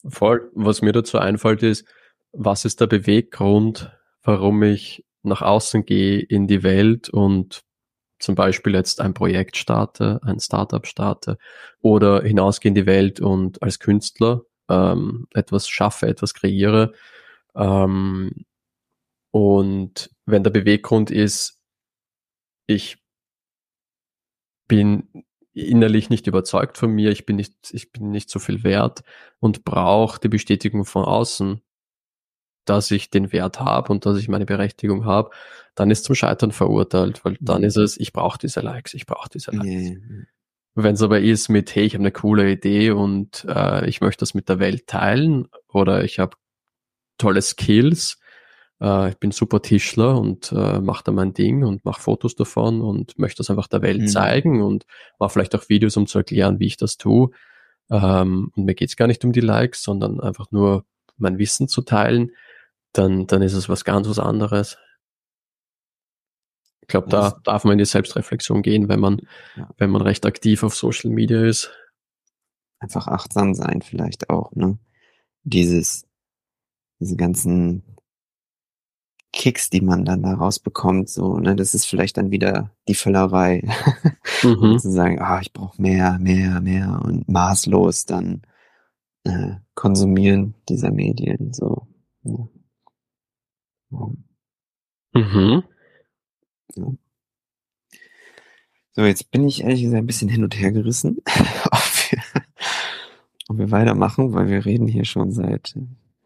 [0.09, 0.51] Voll.
[0.55, 1.85] Was mir dazu einfällt ist,
[2.33, 3.93] was ist der Beweggrund,
[4.23, 7.63] warum ich nach außen gehe in die Welt und
[8.19, 11.39] zum Beispiel jetzt ein Projekt starte, ein Startup starte
[11.81, 16.93] oder hinausgehe in die Welt und als Künstler ähm, etwas schaffe, etwas kreiere.
[17.55, 18.47] Ähm,
[19.31, 21.61] und wenn der Beweggrund ist,
[22.67, 22.99] ich
[24.69, 29.03] bin innerlich nicht überzeugt von mir, ich bin nicht, ich bin nicht so viel wert
[29.41, 31.63] und brauche die Bestätigung von außen,
[32.69, 35.31] dass ich den Wert habe und dass ich meine Berechtigung habe,
[35.75, 39.29] dann ist zum Scheitern verurteilt, weil dann ist es, ich brauche diese Likes, ich brauche
[39.29, 39.67] diese Likes.
[39.67, 40.27] Yeah.
[40.75, 44.21] Wenn es aber ist mit, hey, ich habe eine coole Idee und äh, ich möchte
[44.21, 46.37] das mit der Welt teilen oder ich habe
[47.17, 48.19] tolle Skills,
[48.81, 52.83] äh, ich bin super Tischler und äh, mache da mein Ding und mache Fotos davon
[52.83, 54.09] und möchte das einfach der Welt mhm.
[54.09, 54.85] zeigen und
[55.19, 57.31] mache vielleicht auch Videos, um zu erklären, wie ich das tue.
[57.91, 60.85] Ähm, und mir geht's gar nicht um die Likes, sondern einfach nur
[61.17, 62.33] mein Wissen zu teilen,
[62.99, 64.79] dann, dann ist es was ganz was anderes.
[66.83, 69.21] Ich glaube, da darf man in die Selbstreflexion gehen, wenn man,
[69.57, 69.69] ja.
[69.77, 71.73] wenn man recht aktiv auf Social Media ist.
[72.79, 74.79] Einfach achtsam sein vielleicht auch, ne?
[75.43, 76.07] Dieses,
[77.01, 77.97] diese ganzen
[79.33, 83.63] Kicks, die man dann da rausbekommt, so, ne, das ist vielleicht dann wieder die Völlerei.
[84.43, 84.79] Mhm.
[84.79, 88.43] zu sagen, ah, ich brauche mehr, mehr, mehr und maßlos dann
[89.25, 91.87] äh, konsumieren dieser Medien, so.
[92.23, 92.47] Ja.
[95.15, 95.63] Mhm.
[96.75, 96.93] Ja.
[98.93, 101.19] So, jetzt bin ich ehrlich gesagt ein bisschen hin und her gerissen,
[101.71, 102.23] ob, wir,
[103.49, 105.75] ob wir weitermachen, weil wir reden hier schon seit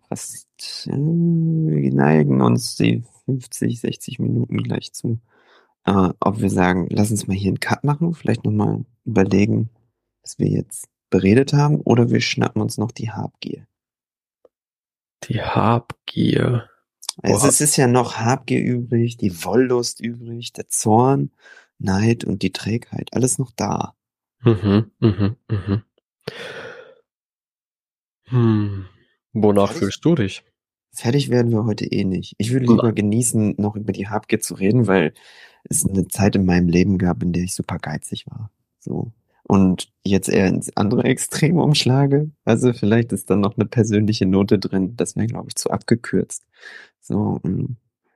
[0.09, 0.47] fast,
[0.87, 5.21] äh, wir neigen uns die 50, 60 Minuten gleich zu.
[5.85, 9.71] Äh, ob wir sagen, lass uns mal hier einen Cut machen, vielleicht nochmal überlegen,
[10.23, 13.67] was wir jetzt beredet haben, oder wir schnappen uns noch die Habgier.
[15.25, 16.70] Die Habgier.
[17.23, 21.31] Also es ist ja noch Habgier übrig, die Wollust übrig, der Zorn,
[21.79, 23.13] Neid und die Trägheit.
[23.13, 23.95] Alles noch da.
[24.43, 25.83] Mhm, mhm, mhm.
[28.25, 28.87] Hm.
[29.33, 30.45] Wonach fertig, fühlst du dich?
[30.93, 32.35] Fertig werden wir heute eh nicht.
[32.39, 35.15] Ich würde lieber genießen, noch über die Habgier zu reden, weil
[35.65, 38.51] es eine Zeit in meinem Leben gab, in der ich super geizig war.
[38.79, 39.13] So
[39.45, 42.31] und jetzt eher ins andere Extrem umschlage.
[42.45, 44.97] Also vielleicht ist dann noch eine persönliche Note drin.
[44.97, 46.47] Das wäre, glaube ich, zu abgekürzt.
[47.01, 47.41] So,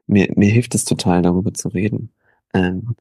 [0.07, 2.12] mir, mir hilft es total, darüber zu reden.
[2.53, 2.97] Ähm,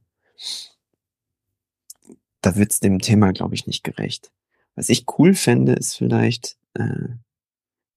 [2.41, 4.31] da wird's dem Thema, glaube ich, nicht gerecht.
[4.75, 7.09] Was ich cool fände, ist vielleicht, äh,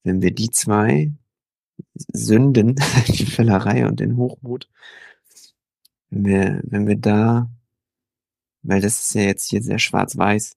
[0.05, 1.13] wenn wir die zwei
[1.95, 2.77] Sünden,
[3.09, 4.69] die Fällerei und den Hochmut,
[6.11, 7.51] wenn wir, wenn wir da
[8.67, 10.57] weil das ist ja jetzt hier sehr schwarz-weiß,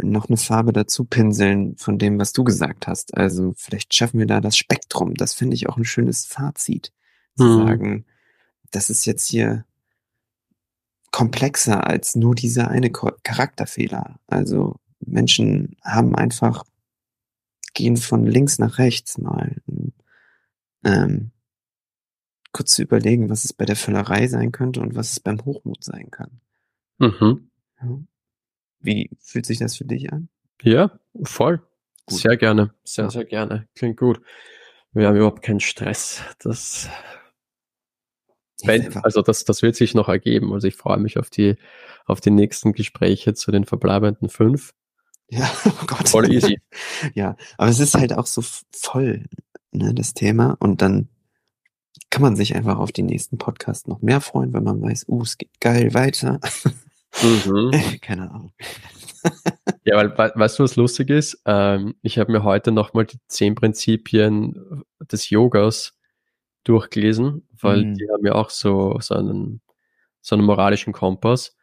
[0.00, 3.16] noch eine Farbe dazu pinseln von dem, was du gesagt hast.
[3.16, 5.14] Also vielleicht schaffen wir da das Spektrum.
[5.14, 6.92] Das finde ich auch ein schönes Fazit.
[7.36, 7.66] Zu mhm.
[7.66, 8.06] sagen,
[8.70, 9.64] das ist jetzt hier
[11.10, 14.18] komplexer als nur dieser eine Charakterfehler.
[14.26, 16.64] Also Menschen haben einfach,
[17.74, 19.56] gehen von links nach rechts mal.
[20.84, 21.30] Ähm,
[22.52, 25.84] kurz zu überlegen, was es bei der Völlerei sein könnte und was es beim Hochmut
[25.84, 26.40] sein kann.
[27.02, 27.48] Mhm.
[28.80, 30.28] Wie fühlt sich das für dich an?
[30.62, 31.60] Ja, voll.
[32.06, 32.20] Gut.
[32.20, 32.72] Sehr gerne.
[32.84, 33.68] Sehr, sehr gerne.
[33.74, 34.20] Klingt gut.
[34.92, 36.22] Wir haben überhaupt keinen Stress.
[36.38, 36.88] Das,
[38.62, 40.52] wenn, also das, das wird sich noch ergeben.
[40.52, 41.56] Also ich freue mich auf die,
[42.06, 44.72] auf die nächsten Gespräche zu den verbleibenden fünf.
[45.28, 46.08] Ja, oh Gott.
[46.08, 46.60] Voll easy.
[47.14, 49.26] ja, aber es ist halt auch so voll,
[49.72, 50.56] ne, das Thema.
[50.60, 51.08] Und dann
[52.10, 55.22] kann man sich einfach auf die nächsten Podcasts noch mehr freuen, wenn man weiß, uh,
[55.22, 56.38] es geht geil weiter.
[57.20, 57.70] Mhm.
[58.00, 58.52] Keine Ahnung.
[59.84, 61.42] ja, weil, weißt du, was lustig ist?
[61.44, 65.98] Ähm, ich habe mir heute nochmal die zehn Prinzipien des Yogas
[66.64, 67.94] durchgelesen, weil mhm.
[67.94, 69.60] die haben ja auch so, so, einen,
[70.20, 71.56] so einen moralischen Kompass,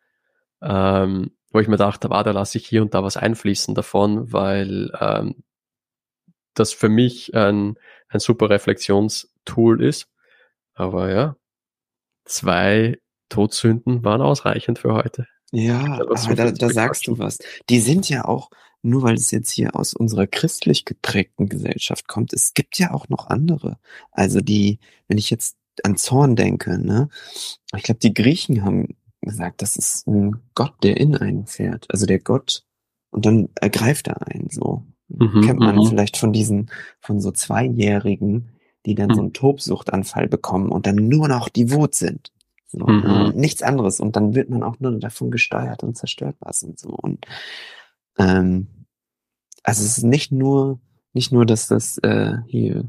[0.62, 4.32] ähm, wo ich mir dachte, war, da lasse ich hier und da was einfließen davon,
[4.32, 5.44] weil ähm,
[6.54, 7.78] das für mich ein,
[8.10, 10.10] ein super Reflexionstool ist.
[10.74, 11.36] Aber ja,
[12.26, 15.28] zwei Todsünden waren ausreichend für heute.
[15.52, 17.40] Ja, aber da, da sagst du was.
[17.70, 18.50] Die sind ja auch,
[18.82, 23.10] nur weil es jetzt hier aus unserer christlich geprägten Gesellschaft kommt, es gibt ja auch
[23.10, 23.78] noch andere.
[24.12, 27.10] Also die, wenn ich jetzt an Zorn denke, ne,
[27.76, 31.86] ich glaube, die Griechen haben gesagt, das ist ein Gott, der in einen fährt.
[31.90, 32.64] Also der Gott,
[33.12, 34.84] und dann ergreift er einen so.
[35.08, 35.88] Mhm, Kennt man mhm.
[35.88, 36.70] vielleicht von diesen,
[37.00, 38.52] von so Zweijährigen,
[38.86, 39.14] die dann mhm.
[39.16, 42.32] so einen Tobsuchtanfall bekommen und dann nur noch die Wut sind.
[42.72, 43.04] So, mhm.
[43.06, 44.00] äh, nichts anderes.
[44.00, 46.90] Und dann wird man auch nur davon gesteuert und zerstört was und so.
[46.90, 47.26] Und
[48.18, 48.68] ähm,
[49.64, 50.80] also es ist nicht nur,
[51.14, 52.88] nicht nur, dass das äh, hier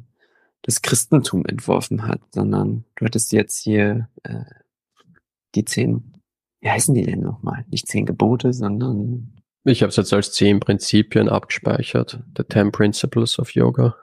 [0.62, 4.45] das Christentum entworfen hat, sondern du hattest jetzt hier äh,
[5.55, 6.12] die zehn,
[6.61, 7.64] wie heißen die denn nochmal?
[7.70, 12.22] Nicht zehn Gebote, sondern ich habe es jetzt als zehn Prinzipien abgespeichert.
[12.37, 13.97] The Ten Principles of Yoga.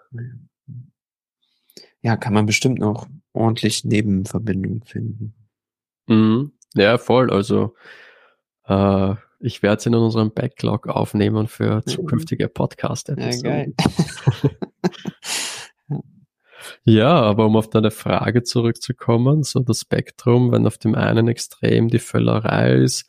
[2.01, 5.33] Ja, kann man bestimmt noch ordentlich Nebenverbindungen finden.
[6.07, 6.53] Mhm.
[6.75, 7.31] Ja, voll.
[7.31, 7.75] Also
[8.65, 13.75] äh, ich werde es in unserem Backlog aufnehmen für zukünftige Podcast-Episoden.
[13.77, 14.49] Ja,
[16.83, 21.87] ja, aber um auf deine Frage zurückzukommen, so das Spektrum, wenn auf dem einen Extrem
[21.87, 23.07] die Völlerei ist,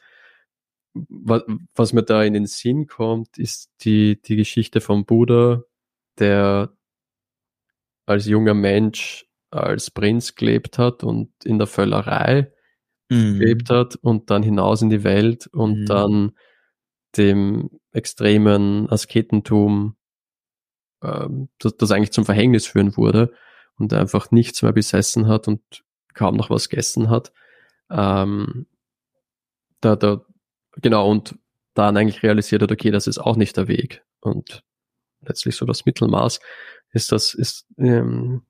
[1.09, 1.43] was,
[1.75, 5.63] was mir da in den Sinn kommt, ist die, die Geschichte vom Buddha,
[6.19, 6.73] der
[8.07, 12.53] als junger Mensch als Prinz gelebt hat und in der Völlerei
[13.09, 13.39] mhm.
[13.39, 15.87] gelebt hat und dann hinaus in die Welt und mhm.
[15.87, 16.33] dann
[17.17, 19.97] dem extremen Asketentum,
[21.03, 23.33] ähm, das, das eigentlich zum Verhängnis führen wurde
[23.79, 25.61] und einfach nichts mehr besessen hat und
[26.15, 27.33] kaum noch was gegessen hat.
[27.91, 28.67] Ähm,
[29.81, 30.23] da, da,
[30.77, 31.37] genau, und
[31.75, 34.05] dann eigentlich realisiert hat, okay, das ist auch nicht der Weg.
[34.21, 34.65] Und
[35.21, 36.41] letztlich so das Mittelmaß
[36.93, 38.43] ist das, ist ähm,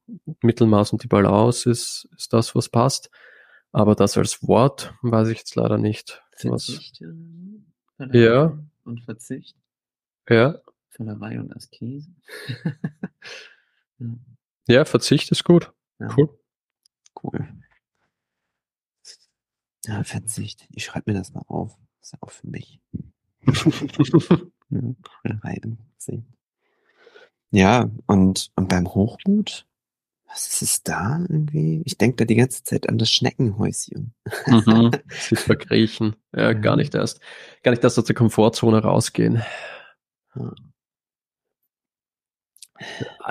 [0.42, 3.10] Mittelmaß und die Balance ist, ist das, was passt.
[3.72, 6.22] Aber das als Wort weiß ich jetzt leider nicht.
[6.32, 7.00] Verzicht.
[7.98, 8.08] Was...
[8.12, 8.58] Ja.
[8.84, 9.56] Und Verzicht.
[10.28, 10.60] Ja.
[10.88, 12.10] Völlerei und Askese.
[13.98, 14.06] ja.
[14.68, 15.72] ja, Verzicht ist gut.
[15.98, 16.08] Ja.
[16.16, 16.38] Cool.
[17.22, 17.48] Cool.
[19.86, 20.66] Ja, Verzicht.
[20.70, 21.76] Ich schreibe mir das mal auf.
[22.00, 22.80] ist auch für mich.
[27.50, 29.67] ja, und, und beim Hochmut,
[30.28, 31.82] was ist es da irgendwie?
[31.86, 34.14] Ich denke da die ganze Zeit an das Schneckenhäuschen.
[34.46, 36.16] Mhm, sich verkriechen.
[36.32, 37.20] Ja, gar nicht erst,
[37.62, 39.42] gar nicht erst aus der Komfortzone rausgehen.
[40.34, 40.54] Ja.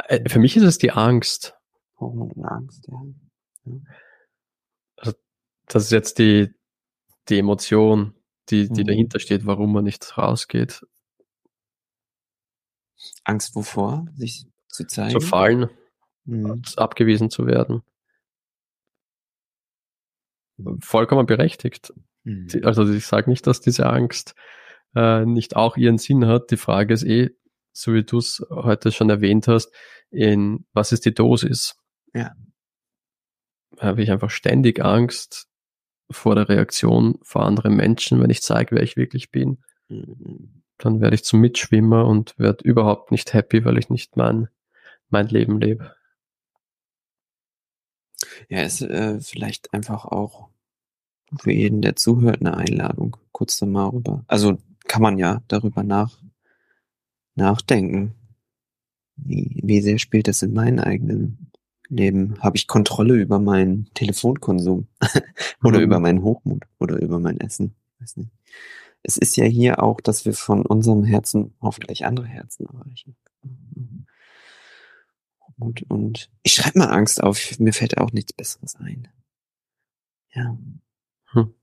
[0.07, 1.55] Äh, für mich ist es die Angst.
[1.99, 3.01] Hochmut und Angst, ja.
[3.65, 3.79] ja.
[4.97, 5.17] Also,
[5.67, 6.53] das ist jetzt die,
[7.29, 8.15] die Emotion,
[8.49, 8.87] die, die mhm.
[8.87, 10.83] dahinter steht, warum man nicht rausgeht.
[13.23, 14.07] Angst wovor?
[14.15, 15.19] Sich zu zeigen?
[15.19, 15.69] Zu fallen
[16.27, 16.61] mhm.
[16.75, 17.81] abgewiesen zu werden.
[20.81, 21.93] Vollkommen berechtigt.
[22.23, 22.47] Mhm.
[22.63, 24.35] Also ich sage nicht, dass diese Angst
[24.95, 26.51] äh, nicht auch ihren Sinn hat.
[26.51, 27.31] Die Frage ist eh,
[27.71, 29.71] so wie du es heute schon erwähnt hast,
[30.09, 31.75] in was ist die Dosis?
[32.13, 32.31] Ja.
[33.79, 35.47] Habe ich einfach ständig Angst
[36.09, 39.63] vor der Reaktion vor anderen Menschen, wenn ich zeige, wer ich wirklich bin.
[39.89, 40.63] Mhm.
[40.77, 44.47] Dann werde ich zum Mitschwimmer und werde überhaupt nicht happy, weil ich nicht mein,
[45.09, 45.95] mein Leben lebe.
[48.49, 50.49] Ja, ist äh, vielleicht einfach auch
[51.37, 54.23] für jeden, der zuhört, eine Einladung, kurz darüber.
[54.27, 56.17] Also kann man ja darüber nach,
[57.35, 58.13] nachdenken.
[59.17, 61.51] Wie, wie sehr spielt das in meinem eigenen
[61.89, 62.35] Leben?
[62.39, 64.87] Habe ich Kontrolle über meinen Telefonkonsum
[65.63, 65.83] oder mhm.
[65.83, 67.75] über meinen Hochmut oder über mein Essen?
[67.99, 68.31] Weiß nicht.
[69.03, 73.15] Es ist ja hier auch, dass wir von unserem Herzen hoffentlich andere Herzen erreichen.
[75.59, 77.59] Gut, und ich schreibe mal Angst auf.
[77.59, 79.07] Mir fällt auch nichts Besseres ein.
[80.33, 80.57] Ja.
[81.31, 81.53] Hm.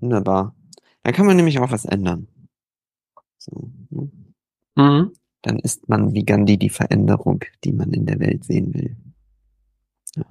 [0.00, 0.54] Wunderbar.
[1.02, 2.28] Dann kann man nämlich auch was ändern.
[3.36, 4.10] So, ne?
[4.76, 5.12] mhm.
[5.42, 8.96] Dann ist man wie Gandhi die Veränderung, die man in der Welt sehen will.
[10.16, 10.24] Ja.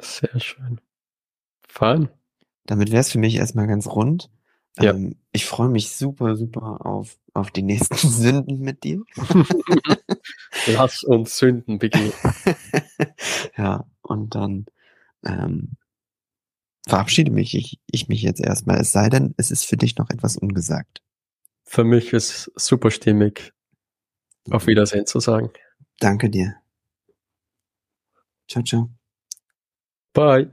[0.00, 0.80] Sehr schön.
[1.68, 2.08] Fein.
[2.64, 4.30] Damit wäre es für mich erstmal ganz rund.
[4.78, 4.92] Ja.
[4.92, 9.02] Ähm, ich freue mich super, super auf, auf die nächsten Sünden mit dir.
[10.66, 12.12] Lass uns Sünden begehen.
[13.56, 14.66] ja, und dann
[15.24, 15.76] ähm,
[16.86, 18.80] verabschiede mich ich, ich mich jetzt erstmal.
[18.80, 21.02] Es sei denn, es ist für dich noch etwas ungesagt.
[21.64, 23.52] Für mich ist super stimmig,
[24.50, 25.50] auf Wiedersehen zu sagen.
[26.00, 26.56] Danke dir.
[28.48, 28.90] Ciao, ciao.
[30.12, 30.50] Bye.